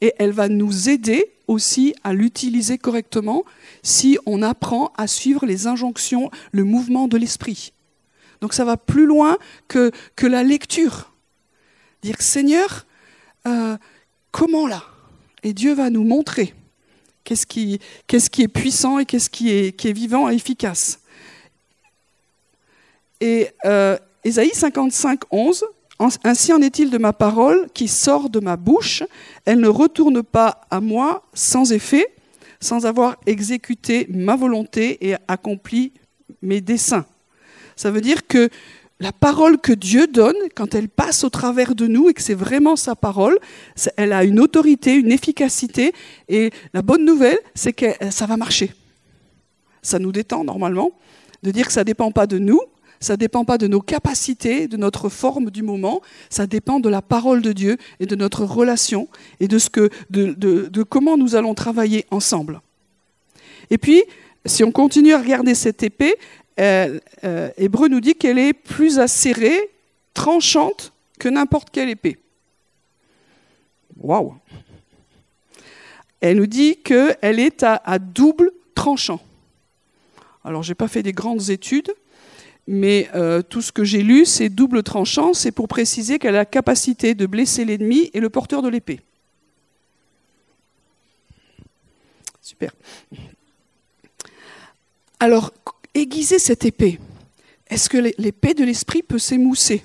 [0.01, 3.45] Et elle va nous aider aussi à l'utiliser correctement
[3.83, 7.71] si on apprend à suivre les injonctions, le mouvement de l'esprit.
[8.41, 11.13] Donc ça va plus loin que, que la lecture.
[12.01, 12.87] Dire Seigneur,
[14.31, 14.83] comment là?
[15.43, 16.55] Et Dieu va nous montrer
[17.23, 17.79] qu'est-ce qui,
[18.13, 20.99] est puissant et qu'est-ce qui est, vivant et efficace.
[23.25, 25.65] Et euh, Ésaïe 55, 11,
[26.23, 29.01] Ainsi en est-il de ma parole qui sort de ma bouche,
[29.45, 32.05] elle ne retourne pas à moi sans effet,
[32.59, 35.91] sans avoir exécuté ma volonté et accompli
[36.43, 37.07] mes desseins.
[37.75, 38.49] Ça veut dire que
[38.99, 42.35] la parole que Dieu donne, quand elle passe au travers de nous et que c'est
[42.35, 43.39] vraiment sa parole,
[43.97, 45.93] elle a une autorité, une efficacité.
[46.29, 48.71] Et la bonne nouvelle, c'est que ça va marcher.
[49.81, 50.91] Ça nous détend normalement
[51.41, 52.61] de dire que ça ne dépend pas de nous,
[52.99, 56.89] ça ne dépend pas de nos capacités, de notre forme du moment, ça dépend de
[56.89, 59.07] la parole de Dieu et de notre relation
[59.39, 62.61] et de, ce que, de, comment nous allons travailler ensemble.
[63.69, 64.03] Et puis,
[64.45, 66.15] si on continue à regarder cette épée,
[66.59, 69.71] euh, euh, Hébreu nous dit qu'elle est plus acérée,
[70.13, 72.17] tranchante que n'importe quelle épée.
[73.97, 74.35] Waouh
[76.21, 79.21] Elle nous dit qu'elle est à, double tranchant.
[80.43, 81.93] Alors, je n'ai pas fait des grandes études,
[82.67, 86.39] mais euh, tout ce que j'ai lu, c'est double tranchant, c'est pour préciser qu'elle a
[86.39, 89.01] la capacité de blesser l'ennemi et le porteur de l'épée.
[92.41, 92.71] Super.
[95.19, 95.51] Alors,
[95.93, 96.99] aiguiser cette épée
[97.67, 99.83] Est-ce que l'épée de l'esprit peut s'émousser?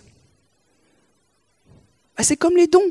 [2.16, 2.90] Ah, C'est comme les dons.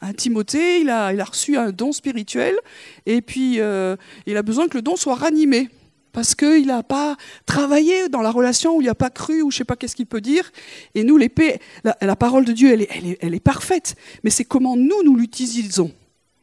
[0.00, 2.56] Un Timothée, il a, il a, reçu un don spirituel
[3.04, 5.68] et puis euh, il a besoin que le don soit ranimé
[6.12, 9.56] parce qu'il n'a pas travaillé dans la relation où il n'a pas cru ou je
[9.56, 10.50] ne sais pas qu'est-ce qu'il peut dire.
[10.94, 12.72] Et nous, l'épée, la, parole de Dieu,
[13.20, 13.94] elle est parfaite,
[14.24, 15.92] mais c'est comment nous, nous l'utilisons.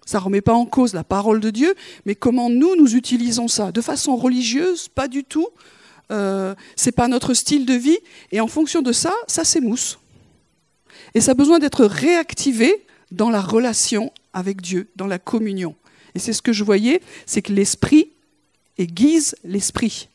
[0.05, 1.75] Ça ne remet pas en cause la parole de Dieu,
[2.05, 3.73] mais comment nous, nous utilisons ça.
[3.73, 5.49] De façon religieuse, pas du tout,
[6.11, 7.97] euh, c'est pas notre style de vie,
[8.31, 9.99] et en fonction de ça, ça s'émousse.
[11.13, 15.75] Et ça a besoin d'être réactivé dans la relation avec Dieu, dans la communion.
[16.15, 18.11] Et c'est ce que je voyais, c'est que l'esprit
[18.77, 20.09] aiguise l'esprit.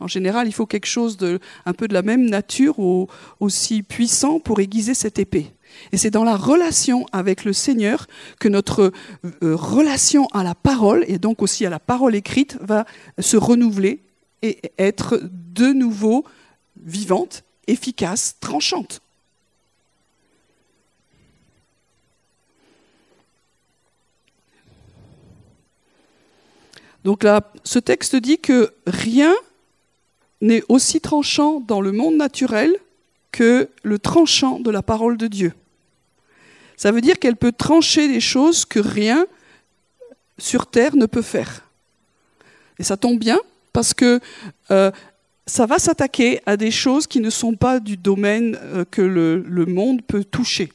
[0.00, 1.40] En général, il faut quelque chose de
[1.76, 3.08] peu de la même nature ou
[3.40, 5.52] aussi puissant pour aiguiser cette épée.
[5.92, 8.06] Et c'est dans la relation avec le Seigneur
[8.38, 8.92] que notre
[9.24, 12.86] euh, relation à la parole, et donc aussi à la parole écrite, va
[13.18, 14.00] se renouveler
[14.42, 16.24] et être de nouveau
[16.82, 19.00] vivante, efficace, tranchante.
[27.04, 29.34] Donc là, ce texte dit que rien
[30.40, 32.74] n'est aussi tranchant dans le monde naturel
[33.32, 35.52] que le tranchant de la parole de Dieu.
[36.76, 39.26] Ça veut dire qu'elle peut trancher des choses que rien
[40.38, 41.64] sur terre ne peut faire.
[42.78, 43.38] Et ça tombe bien,
[43.72, 44.20] parce que
[44.70, 44.90] euh,
[45.46, 49.66] ça va s'attaquer à des choses qui ne sont pas du domaine euh, que le,
[49.66, 50.72] monde peut toucher.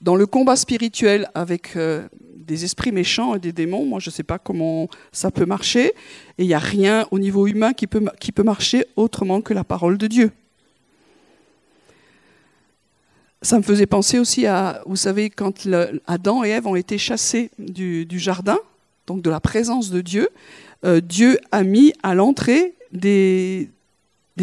[0.00, 2.08] Dans le combat spirituel avec euh,
[2.48, 5.92] des esprits méchants et des démons, moi je ne sais pas comment ça peut marcher,
[6.38, 9.54] et il n'y a rien au niveau humain qui peut, qui peut marcher autrement que
[9.54, 10.32] la parole de Dieu.
[13.42, 15.68] Ça me faisait penser aussi à, vous savez, quand
[16.08, 18.58] Adam et Ève ont été chassés du, du jardin,
[19.06, 20.28] donc de la présence de Dieu,
[20.84, 23.70] euh, Dieu a mis à l'entrée des,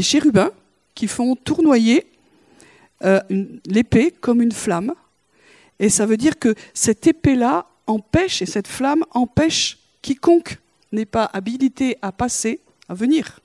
[0.01, 0.51] chérubins
[0.93, 2.05] qui font tournoyer
[3.03, 3.19] euh,
[3.65, 4.93] l'épée comme une flamme.
[5.79, 10.59] Et ça veut dire que cette épée-là empêche, et cette flamme empêche quiconque
[10.91, 13.39] n'est pas habilité à passer, à venir.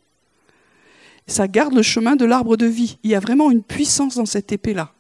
[1.27, 2.99] Ça garde le chemin de l'arbre de vie.
[3.03, 4.93] Il y a vraiment une puissance dans cette épée-là.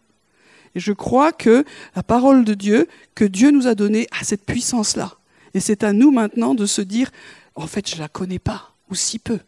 [0.75, 1.65] Et je crois que
[1.97, 5.17] la parole de Dieu, que Dieu nous a donnée, a cette puissance-là.
[5.55, 7.11] Et c'est à nous maintenant de se dire,
[7.57, 9.41] en fait, je ne la connais pas, ou si peu.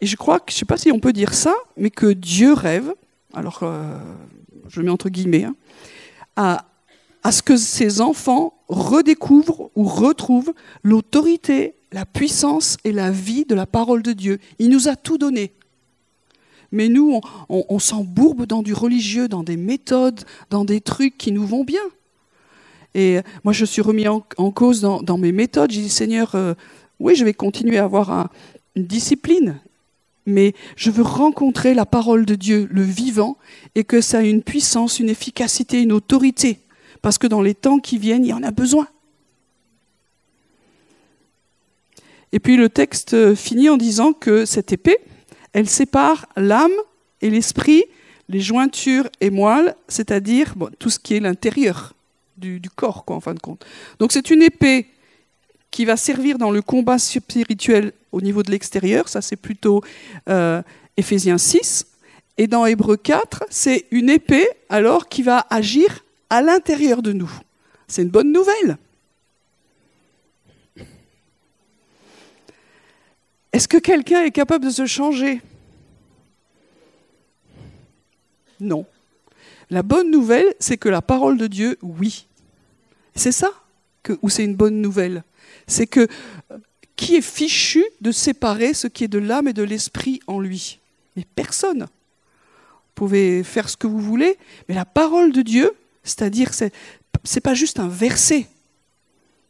[0.00, 2.12] Et je crois que, je ne sais pas si on peut dire ça, mais que
[2.12, 2.92] Dieu rêve,
[3.32, 3.98] alors euh,
[4.68, 5.54] je mets entre guillemets, hein,
[6.34, 6.66] à,
[7.26, 13.56] à ce que ses enfants redécouvrent ou retrouvent l'autorité, la puissance et la vie de
[13.56, 14.38] la parole de Dieu.
[14.60, 15.50] Il nous a tout donné.
[16.70, 21.44] Mais nous, on s'embourbe dans du religieux, dans des méthodes, dans des trucs qui nous
[21.44, 21.82] vont bien.
[22.94, 24.20] Et moi, je suis remis en,
[24.52, 25.72] cause dans, mes méthodes.
[25.72, 26.54] J'ai dit, Seigneur, euh,
[27.00, 28.30] oui, je vais continuer à avoir
[28.76, 29.58] une discipline,
[30.26, 33.36] mais je veux rencontrer la parole de Dieu, le vivant,
[33.74, 36.60] et que ça a une puissance, une efficacité, une autorité.
[37.06, 38.88] Parce que dans les temps qui viennent, il y en a besoin.
[42.32, 44.98] Et puis le texte finit en disant que cette épée,
[45.52, 46.72] elle sépare l'âme
[47.20, 47.84] et l'esprit,
[48.28, 51.94] les jointures et moelles, c'est-à-dire tout ce qui est l'intérieur
[52.38, 53.64] du, corps, en fin de compte.
[54.00, 54.88] Donc c'est une épée
[55.70, 59.80] qui va servir dans le combat spirituel au niveau de l'extérieur, ça c'est plutôt
[60.28, 60.60] euh,
[60.96, 61.86] Éphésiens 6.
[62.36, 67.30] Et dans Hébreu 4, c'est une épée alors qui va agir à l'intérieur de nous.
[67.88, 68.78] C'est une bonne nouvelle.
[73.52, 75.40] Est-ce que quelqu'un est capable de se changer?
[78.60, 78.86] Non.
[79.70, 82.26] La bonne nouvelle, c'est que la parole de Dieu, oui.
[83.14, 83.50] C'est ça
[84.22, 85.24] où c'est une bonne nouvelle.
[85.66, 86.06] C'est que
[86.96, 90.78] qui est fichu de séparer ce qui est de l'âme et de l'esprit en lui
[91.14, 91.82] Mais personne.
[91.82, 95.72] Vous pouvez faire ce que vous voulez, mais la parole de Dieu,
[96.06, 96.72] c'est-à-dire, c'est,
[97.24, 98.46] c'est pas juste un verset.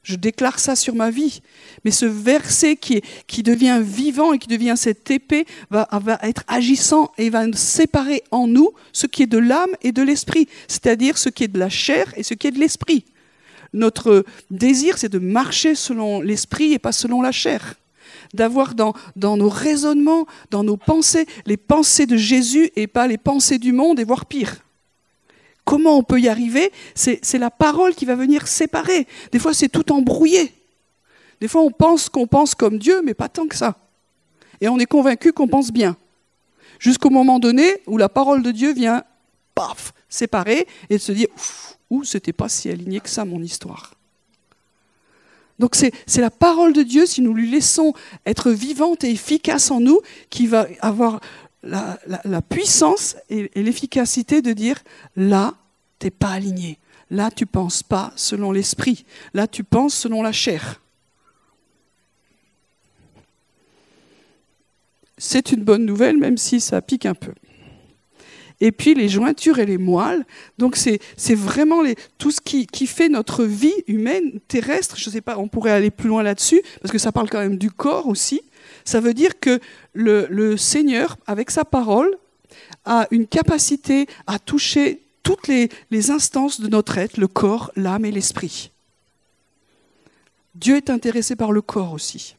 [0.03, 1.41] Je déclare ça sur ma vie.
[1.85, 3.03] Mais ce verset qui,
[3.43, 5.89] devient vivant et qui devient cette épée va,
[6.23, 10.49] être agissant et va séparer en nous ce qui est de l'âme et de l'esprit,
[10.69, 13.05] c'est-à-dire ce qui est de la chair et ce qui est de l'esprit.
[13.73, 17.75] Notre désir, c'est de marcher selon l'esprit et pas selon la chair.
[18.33, 18.95] D'avoir dans
[19.37, 23.99] nos raisonnements, dans nos pensées, les pensées de Jésus et pas les pensées du monde
[23.99, 24.66] et voire pire.
[25.67, 26.73] Comment on peut y arriver?
[26.95, 29.07] C'est la parole qui va venir séparer.
[29.33, 30.55] Des fois, c'est tout embrouillé.
[31.41, 33.77] Des fois, on pense qu'on pense comme Dieu, mais pas tant que ça.
[34.61, 35.97] Et on est convaincu qu'on pense bien.
[36.79, 39.03] Jusqu'au moment donné où la parole de Dieu vient,
[39.55, 41.29] paf, séparer et se dire,
[41.91, 43.95] ouh, c'était pas si aligné que ça, mon histoire.
[45.59, 47.93] Donc c'est la parole de Dieu, si nous lui laissons
[48.25, 50.01] être vivante et efficace en nous,
[50.31, 51.21] qui va avoir
[51.63, 54.83] la, puissance et, l'efficacité de dire
[55.17, 55.55] là,
[55.99, 56.79] tu n'es pas aligné.
[57.11, 59.05] Là, tu penses pas selon l'esprit.
[59.33, 60.83] Là, tu penses selon la chair.
[65.19, 67.33] C'est une bonne nouvelle, même si ça pique un peu.
[68.61, 70.25] Et puis les jointures et les moelles.
[70.59, 71.01] Donc c'est
[71.35, 71.83] vraiment
[72.19, 74.97] tout ce qui, qui, fait notre vie humaine, terrestre.
[74.97, 77.41] Je ne sais pas, on pourrait aller plus loin là-dessus, parce que ça parle quand
[77.41, 78.41] même du corps aussi.
[78.87, 79.61] Ça veut dire que
[79.95, 82.17] le, Seigneur, avec sa parole,
[82.85, 85.69] a une capacité à toucher toutes les,
[86.11, 88.71] instances de notre être, le corps, l'âme et l'esprit.
[90.55, 92.37] Dieu est intéressé par le corps aussi.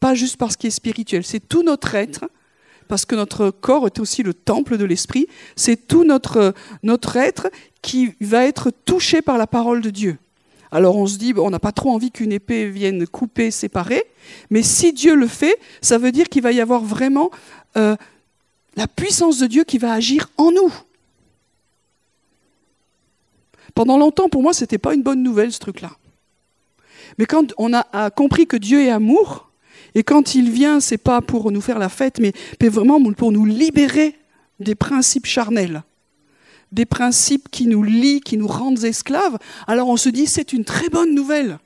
[0.00, 2.28] Pas juste parce qu'il est spirituel, c'est tout notre être,
[2.88, 7.48] parce que notre corps est aussi le temple de l'esprit, c'est tout notre, notre être
[7.82, 10.18] qui va être touché par la parole de Dieu.
[10.70, 14.04] Alors on se dit, on n'a pas trop envie qu'une épée vienne couper, séparer,
[14.50, 17.30] mais si Dieu le fait, ça veut dire qu'il va y avoir vraiment
[17.76, 17.96] euh,
[18.76, 20.72] la puissance de Dieu qui va agir en nous.
[23.74, 25.92] Pendant longtemps, pour moi, ce n'était pas une bonne nouvelle, ce truc-là.
[27.16, 29.50] Mais quand on a compris que Dieu est amour,
[29.94, 32.32] et quand il vient, c'est pas pour nous faire la fête, mais
[32.68, 34.16] vraiment pour nous libérer
[34.60, 35.82] des principes charnels
[36.72, 40.64] des principes qui nous lient, qui nous rendent esclaves, alors on se dit c'est une
[40.64, 41.58] très bonne nouvelle.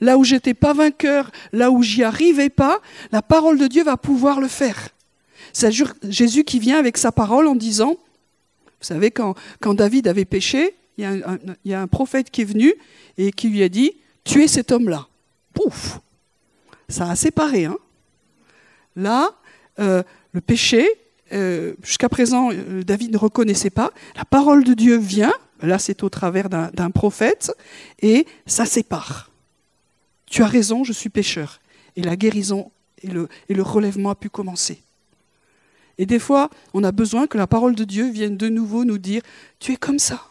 [0.00, 2.80] Là où j'étais pas vainqueur, là où j'y arrivais pas,
[3.12, 4.88] la parole de Dieu va pouvoir le faire.
[5.52, 5.70] C'est
[6.02, 9.36] Jésus qui vient avec sa parole en disant, vous savez, quand,
[9.74, 11.04] David avait péché, il
[11.64, 12.74] y, a un, prophète qui est venu
[13.16, 13.92] et qui lui a dit,
[14.24, 15.06] tuez cet homme-là.
[15.54, 16.00] Pouf
[16.88, 17.66] Ça a séparé.
[17.66, 17.76] Hein
[18.96, 19.30] Là,
[19.78, 20.02] euh,
[20.32, 20.88] le péché,
[21.32, 23.92] euh, jusqu'à présent, euh, David ne reconnaissait pas.
[24.16, 27.52] La parole de Dieu vient, là c'est au travers d'un prophète,
[28.00, 29.30] et ça sépare.
[30.26, 31.60] Tu as raison, je suis pécheur.
[31.96, 32.70] Et la guérison
[33.02, 34.82] et le, relèvement a pu commencer.
[35.98, 38.98] Et des fois, on a besoin que la parole de Dieu vienne de nouveau nous
[38.98, 39.22] dire,
[39.58, 40.22] tu es comme ça.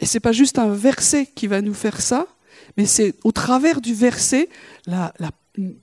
[0.00, 2.28] Et ce n'est pas juste un verset qui va nous faire ça,
[2.76, 4.48] mais c'est au travers du verset
[4.86, 5.32] la, la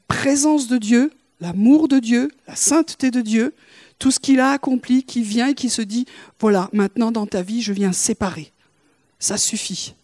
[0.07, 3.53] présence de Dieu, l'amour de Dieu, la sainteté de Dieu,
[3.99, 6.05] tout ce qu'il a accompli, qui vient et qui se dit,
[6.39, 8.51] voilà, maintenant dans ta vie, je viens séparer.
[9.19, 9.95] Ça suffit.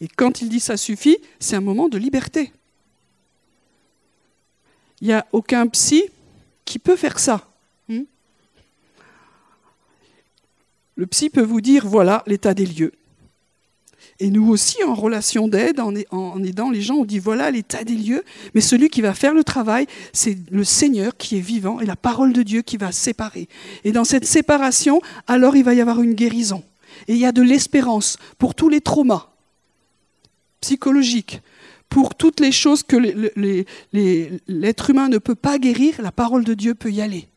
[0.00, 2.52] Et quand il dit ça suffit, c'est un moment de liberté.
[5.00, 6.04] Il n'y a aucun psy
[6.64, 7.48] qui peut faire ça.
[7.88, 8.04] Hmm?
[10.96, 12.92] Le psy peut vous dire, voilà l'état des lieux.
[14.20, 17.94] Et nous aussi, en relation d'aide, en, aidant les gens, on dit voilà l'état des
[17.94, 18.24] lieux,
[18.54, 21.96] mais celui qui va faire le travail, c'est le Seigneur qui est vivant et la
[21.96, 23.48] parole de Dieu qui va séparer.
[23.82, 26.62] Et dans cette séparation, alors il va y avoir une guérison.
[27.08, 29.30] Et il y a de l'espérance pour tous les traumas
[30.60, 31.42] psychologiques,
[31.88, 32.96] pour toutes les choses que
[34.48, 37.28] l'être humain ne peut pas guérir, la parole de Dieu peut y aller.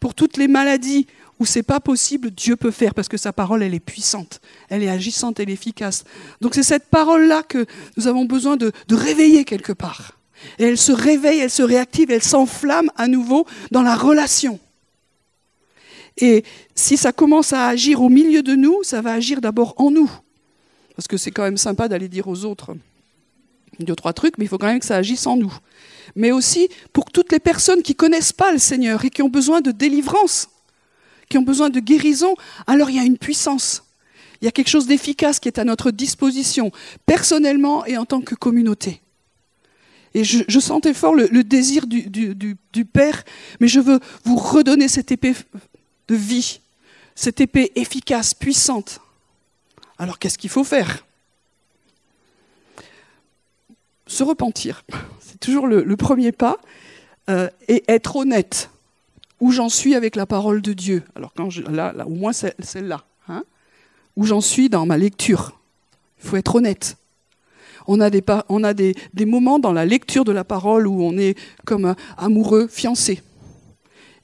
[0.00, 1.06] Pour toutes les maladies
[1.38, 4.82] où c'est pas possible, Dieu peut faire parce que sa parole, elle est puissante, elle
[4.82, 6.04] est agissante, elle est efficace.
[6.40, 7.66] Donc c'est cette parole-là que
[7.96, 10.18] nous avons besoin de, réveiller quelque part.
[10.58, 14.58] Et elle se réveille, elle se réactive, elle s'enflamme à nouveau dans la relation.
[16.18, 19.90] Et si ça commence à agir au milieu de nous, ça va agir d'abord en
[19.90, 20.10] nous.
[20.94, 22.74] Parce que c'est quand même sympa d'aller dire aux autres
[23.78, 25.52] deux, trois trucs, mais il faut quand même que ça agisse en nous.
[26.14, 29.60] Mais aussi pour toutes les personnes qui connaissent pas le Seigneur et qui ont besoin
[29.60, 30.48] de délivrance
[31.28, 32.34] qui ont besoin de guérison,
[32.66, 33.82] alors il y a une puissance.
[34.40, 36.70] Il y a quelque chose d'efficace qui est à notre disposition,
[37.06, 39.00] personnellement et en tant que communauté.
[40.14, 43.22] Et je, sentais fort le, désir du, Père,
[43.60, 45.34] mais je veux vous redonner cette épée
[46.08, 46.60] de vie,
[47.14, 49.00] cette épée efficace, puissante.
[49.98, 51.04] Alors qu'est-ce qu'il faut faire?
[54.06, 54.84] Se repentir,
[55.20, 56.58] c'est toujours le, premier pas,
[57.28, 58.70] euh, et être honnête.
[59.40, 63.04] Où j'en suis avec la parole de Dieu Alors quand je, là, au moins celle-là.
[63.28, 63.44] Hein
[64.16, 65.58] où j'en suis dans ma lecture.
[66.22, 66.96] Il faut être honnête.
[67.86, 68.94] On a, des,
[69.26, 73.22] moments dans la lecture de la parole où on est comme amoureux, fiancé.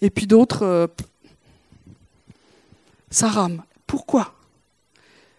[0.01, 0.87] Et puis d'autres, euh,
[3.11, 3.63] ça rame.
[3.87, 4.35] Pourquoi?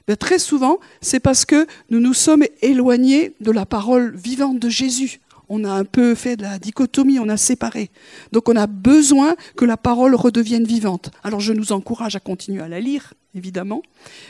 [0.08, 4.70] Ben, Très souvent, c'est parce que nous nous sommes éloignés de la parole vivante de
[4.70, 5.20] Jésus.
[5.56, 7.92] On a un peu fait de la dichotomie, on a séparé.
[8.32, 11.12] Donc on a besoin que la parole redevienne vivante.
[11.24, 13.84] Alors je nous encourage à continuer à la lire, évidemment,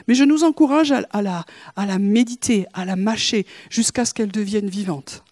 [0.08, 5.24] mais je nous encourage à, la, méditer, à la mâcher, jusqu'à ce qu'elle devienne vivante.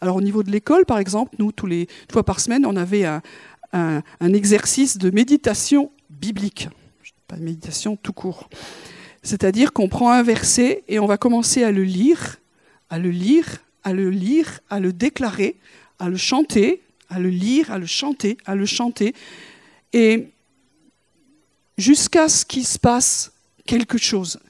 [0.00, 3.04] Alors au niveau de l'école, par exemple, nous, tous les fois par semaine, on avait
[3.04, 3.22] un,
[3.72, 6.68] un exercice de méditation biblique
[7.26, 8.48] pas de méditation tout court.
[9.22, 12.36] C'est-à-dire qu'on prend un verset et on va commencer à le lire,
[12.90, 15.56] à le lire, à le lire, à le déclarer,
[15.98, 19.14] à le chanter, à le lire, à le chanter, à le chanter,
[19.92, 20.28] et
[21.78, 23.32] jusqu'à ce qu'il se passe
[23.66, 24.40] quelque chose.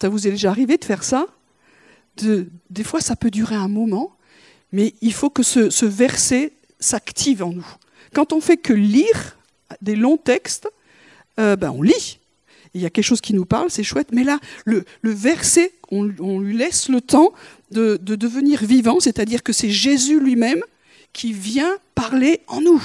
[0.00, 1.26] Ça vous est déjà arrivé de faire ça?
[2.16, 4.16] De, Des fois, ça peut durer un moment,
[4.72, 7.66] mais il faut que ce, ce verset s'active en nous.
[8.14, 9.38] Quand on fait que lire
[9.80, 10.68] des longs textes,
[11.38, 12.18] euh, ben, on lit.
[12.74, 14.08] Il y a quelque chose qui nous parle, c'est chouette.
[14.12, 17.32] Mais là, le, verset, on, lui laisse le temps
[17.70, 20.62] de, devenir vivant, c'est-à-dire que c'est Jésus lui-même
[21.12, 22.82] qui vient parler en nous.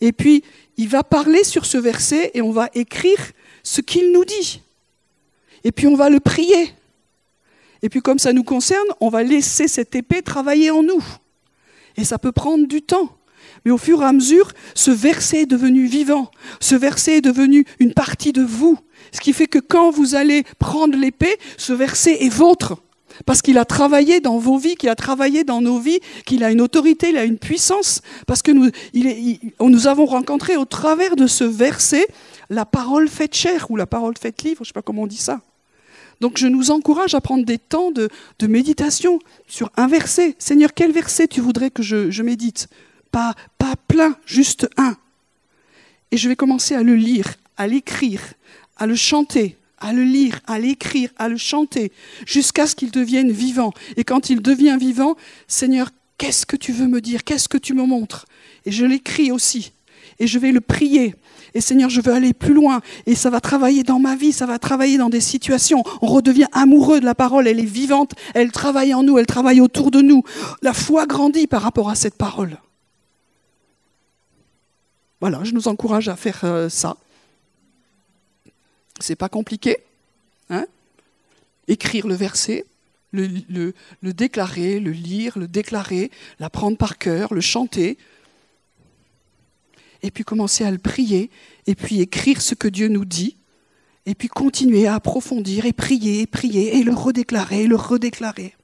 [0.00, 0.44] Et puis,
[0.76, 3.18] il va parler sur ce verset et on va écrire
[3.62, 4.62] ce qu'il nous dit.
[5.64, 6.72] Et puis, on va le prier.
[7.82, 11.04] Et puis, comme ça nous concerne, on va laisser cette épée travailler en nous.
[11.96, 13.16] Et ça peut prendre du temps.
[13.64, 16.30] Mais au fur et à mesure, ce verset est devenu vivant.
[16.60, 18.78] Ce verset est devenu une partie de vous.
[19.12, 22.76] Ce qui fait que quand vous allez prendre l'épée, ce verset est vôtre.
[23.26, 26.50] Parce qu'il a travaillé dans vos vies, qu'il a travaillé dans nos vies, qu'il a
[26.50, 28.02] une autorité, il a une puissance.
[28.26, 28.70] Parce que nous,
[29.60, 32.06] nous avons rencontré au travers de ce verset
[32.48, 35.06] la parole faite chair ou la parole faite livre, je ne sais pas comment on
[35.06, 35.40] dit ça.
[36.20, 38.08] Donc je nous encourage à prendre des temps de,
[38.46, 40.34] méditation sur un verset.
[40.38, 42.68] Seigneur, quel verset tu voudrais que je médite?
[43.10, 43.34] Pas,
[43.88, 44.96] plein, juste un.
[46.10, 48.20] Et je vais commencer à le lire, à l'écrire,
[48.76, 51.92] à le chanter, à le lire, à l'écrire, à le chanter,
[52.26, 53.72] jusqu'à ce qu'il devienne vivant.
[53.96, 55.16] Et quand il devient vivant,
[55.48, 57.24] Seigneur, qu'est-ce que tu veux me dire?
[57.24, 58.26] Qu'est-ce que tu me montres?
[58.64, 59.72] Et je l'écris aussi.
[60.18, 61.14] Et je vais le prier.
[61.54, 62.80] Et Seigneur, je veux aller plus loin.
[63.06, 65.82] Et ça va travailler dans ma vie, ça va travailler dans des situations.
[66.02, 69.60] On redevient amoureux de la parole, elle est vivante, elle travaille en nous, elle travaille
[69.60, 70.22] autour de nous.
[70.62, 72.58] La foi grandit par rapport à cette parole.
[75.20, 76.96] Voilà, je nous encourage à faire euh, ça.
[78.98, 79.76] C'est pas compliqué.
[80.48, 80.66] Hein
[81.68, 82.64] Écrire le verset,
[83.12, 87.98] le, le, déclarer, le lire, le déclarer, l'apprendre par cœur, le chanter,
[90.02, 91.30] et puis commencer à le prier,
[91.66, 93.36] et puis écrire ce que Dieu nous dit,
[94.06, 98.54] et puis continuer à approfondir et prier, et prier, et le redéclarer, et le redéclarer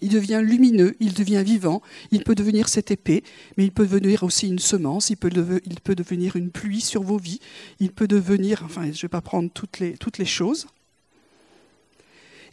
[0.00, 3.24] il devient lumineux, il devient vivant, il peut devenir cette épée,
[3.56, 7.40] mais il peut devenir aussi une semence, il peut, devenir une pluie sur vos vies,
[7.80, 10.66] il peut devenir, enfin je ne vais pas prendre toutes les, toutes les choses.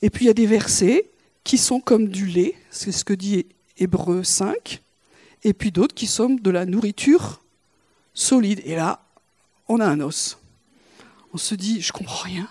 [0.01, 1.09] Et puis il y a des versets
[1.43, 3.45] qui sont comme du lait, c'est ce que dit
[3.77, 4.81] Hébreu 5,
[5.43, 7.43] et puis d'autres qui sont de la nourriture
[8.13, 8.61] solide.
[8.65, 9.05] Et là,
[9.67, 10.39] on a un os.
[11.33, 12.47] On se dit, je comprends rien,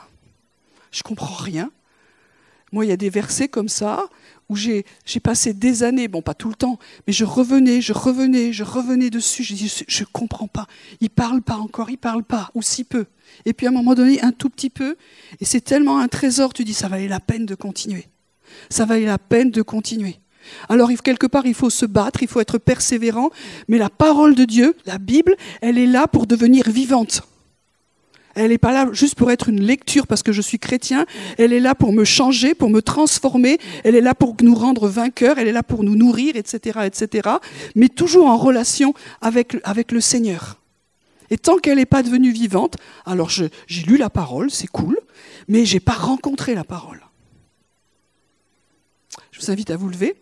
[0.93, 1.71] je comprends rien.
[2.75, 4.09] Moi, il y a des versets comme ça,
[4.49, 4.85] où j'ai
[5.23, 9.11] passé des années, bon pas tout le temps, mais je revenais, je revenais, je revenais
[9.11, 10.67] dessus, je dis je ne comprends pas,
[11.01, 13.07] il parle pas encore, il parle pas, ou si peu.
[13.45, 14.97] Et puis à un moment donné, un tout petit peu,
[15.41, 18.09] et c'est tellement un trésor, tu dis ça valait la peine de continuer.
[18.71, 20.19] Ça valait la peine de continuer.
[20.69, 23.31] Alors quelque part, il faut se battre, il faut être persévérant,
[23.69, 27.23] mais la parole de Dieu, la Bible, elle est là pour devenir vivante.
[28.35, 31.07] Elle n'est pas là juste pour être une lecture parce que je suis chrétien.
[31.39, 33.59] Elle est là pour me changer, pour me transformer.
[33.85, 35.39] Elle est là pour nous rendre vainqueurs.
[35.39, 37.29] Elle est là pour nous nourrir, etc., etc.
[37.75, 40.61] Mais toujours en relation avec, avec le Seigneur.
[41.31, 42.77] Et tant qu'elle n'est pas devenue vivante,
[43.07, 43.51] alors j'ai
[43.87, 44.99] lu la parole, c'est cool,
[45.49, 47.01] mais je n'ai pas rencontré la parole.
[49.31, 50.17] Je vous invite à vous lever.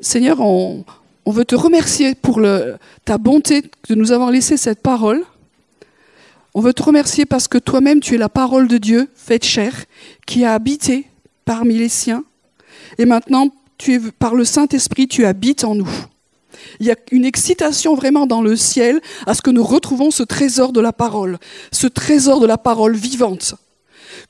[0.00, 0.84] Seigneur, on,
[1.26, 2.40] veut te remercier pour
[3.04, 5.24] ta bonté de nous avoir laissé cette parole.
[6.54, 9.84] On veut te remercier parce que toi-même, tu es la parole de Dieu, faite chair,
[10.26, 11.06] qui a habité
[11.44, 12.24] parmi les siens.
[12.98, 13.50] Et maintenant,
[14.18, 15.90] par le Saint-Esprit, tu habites en nous.
[16.80, 20.22] Il y a une excitation vraiment dans le ciel à ce que nous retrouvons ce
[20.22, 21.38] trésor de la parole,
[21.72, 23.54] ce trésor de la parole vivante.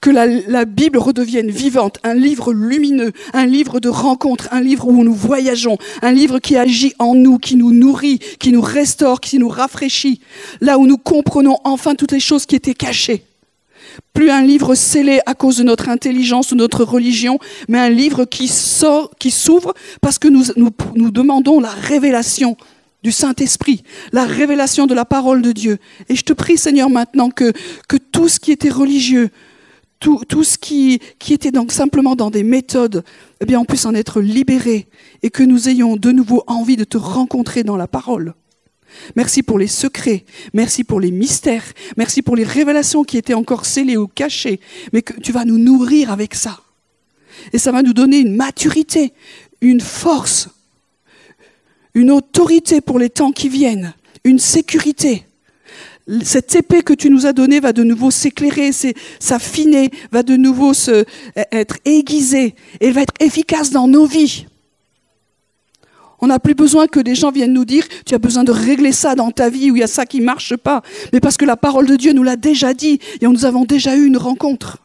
[0.01, 4.89] Que la, la Bible redevienne vivante, un livre lumineux, un livre de rencontre, un livre
[4.89, 9.21] où nous voyageons, un livre qui agit en nous, qui nous nourrit, qui nous restaure,
[9.21, 10.21] qui nous rafraîchit,
[10.63, 13.25] là où nous comprenons enfin toutes les choses qui étaient cachées.
[14.15, 17.39] Plus un livre scellé à cause de notre intelligence ou notre religion,
[17.69, 22.57] mais un livre qui sort, qui s'ouvre parce que nous, nous, nous demandons la révélation
[23.03, 23.83] du Saint-Esprit,
[24.13, 25.79] la révélation de la parole de Dieu.
[26.09, 27.53] Et je te prie, Seigneur, maintenant que,
[27.89, 29.31] que tout ce qui était religieux,
[30.01, 33.05] tout, ce qui, qui était donc simplement dans des méthodes,
[33.41, 34.89] eh bien, on puisse en être libéré
[35.23, 38.35] et que nous ayons de nouveau envie de te rencontrer dans la parole.
[39.15, 41.65] Merci pour les secrets, merci pour les mystères,
[41.97, 44.59] merci pour les révélations qui étaient encore scellées ou cachées,
[44.93, 46.61] mais que tu vas nous nourrir avec ça.
[47.53, 49.13] Et ça va nous donner une maturité,
[49.61, 50.49] une force,
[51.95, 53.95] une autorité pour les temps qui viennent,
[54.25, 55.25] une sécurité.
[56.23, 58.71] Cette épée que tu nous as donnée va de nouveau s'éclairer,
[59.19, 61.05] s'affiner, va de nouveau se,
[61.53, 64.47] être aiguisée, et elle va être efficace dans nos vies.
[66.21, 68.93] On n'a plus besoin que des gens viennent nous dire tu as besoin de régler
[68.93, 70.83] ça dans ta vie ou il y a ça qui marche pas.
[71.13, 73.97] Mais parce que la parole de Dieu nous l'a déjà dit et nous avons déjà
[73.97, 74.79] eu une rencontre.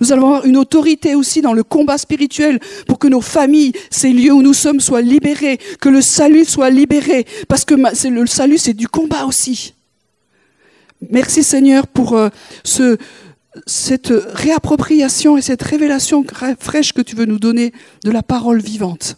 [0.00, 4.12] Nous allons avoir une autorité aussi dans le combat spirituel pour que nos familles, ces
[4.12, 8.58] lieux où nous sommes, soient libérés, que le salut soit libéré, parce que le salut,
[8.58, 9.74] c'est du combat aussi.
[11.10, 12.28] Merci Seigneur pour euh,
[12.64, 12.98] ce,
[13.66, 16.24] cette réappropriation et cette révélation
[16.58, 17.72] fraîche que tu veux nous donner
[18.04, 19.16] de la parole vivante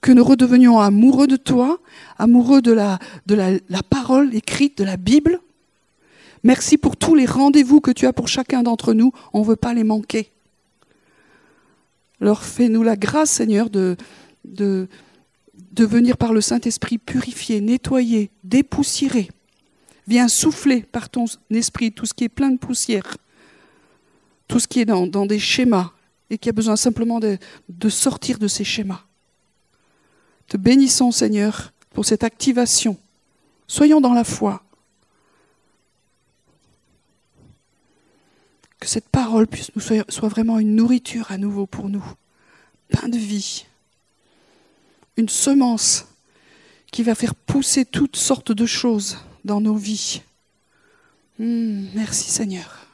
[0.00, 1.78] que nous redevenions amoureux de toi,
[2.18, 2.98] amoureux de la
[3.88, 5.40] parole écrite de la Bible.
[6.42, 9.12] Merci pour tous les rendez-vous que tu as pour chacun d'entre nous.
[9.32, 10.30] On ne veut pas les manquer.
[12.20, 13.96] Alors fais-nous la grâce, Seigneur, de,
[14.44, 14.88] de,
[15.72, 19.30] de venir par le Saint-Esprit purifier, nettoyer, dépoussiérer.
[20.06, 23.16] Viens souffler par ton esprit tout ce qui est plein de poussière,
[24.48, 25.92] tout ce qui est dans, des schémas
[26.28, 27.38] et qui a besoin simplement de,
[27.68, 29.02] de sortir de ces schémas.
[30.46, 32.98] Te bénissons, Seigneur, pour cette activation.
[33.66, 34.62] Soyons dans la foi.
[38.78, 42.04] Que cette parole puisse nous soit, soit vraiment une nourriture à nouveau pour nous,
[42.90, 43.64] pain de vie,
[45.16, 46.06] une semence
[46.92, 50.22] qui va faire pousser toutes sortes de choses dans nos vies.
[51.38, 52.86] Mmh, merci Seigneur.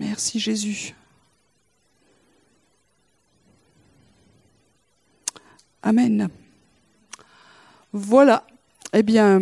[0.00, 0.94] Merci Jésus.
[5.82, 6.28] Amen.
[7.92, 8.46] Voilà.
[8.92, 9.40] Eh bien,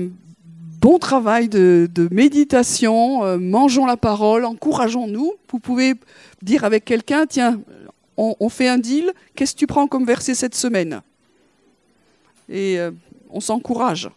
[0.80, 3.24] bon travail de, de méditation.
[3.24, 5.34] Euh, mangeons la parole, encourageons-nous.
[5.50, 5.94] Vous pouvez
[6.42, 7.60] dire avec quelqu'un, tiens,
[8.16, 11.02] on, on, fait un deal, qu'est-ce que tu prends comme verset cette semaine?
[12.50, 12.90] Et euh,
[13.30, 14.10] on s'encourage.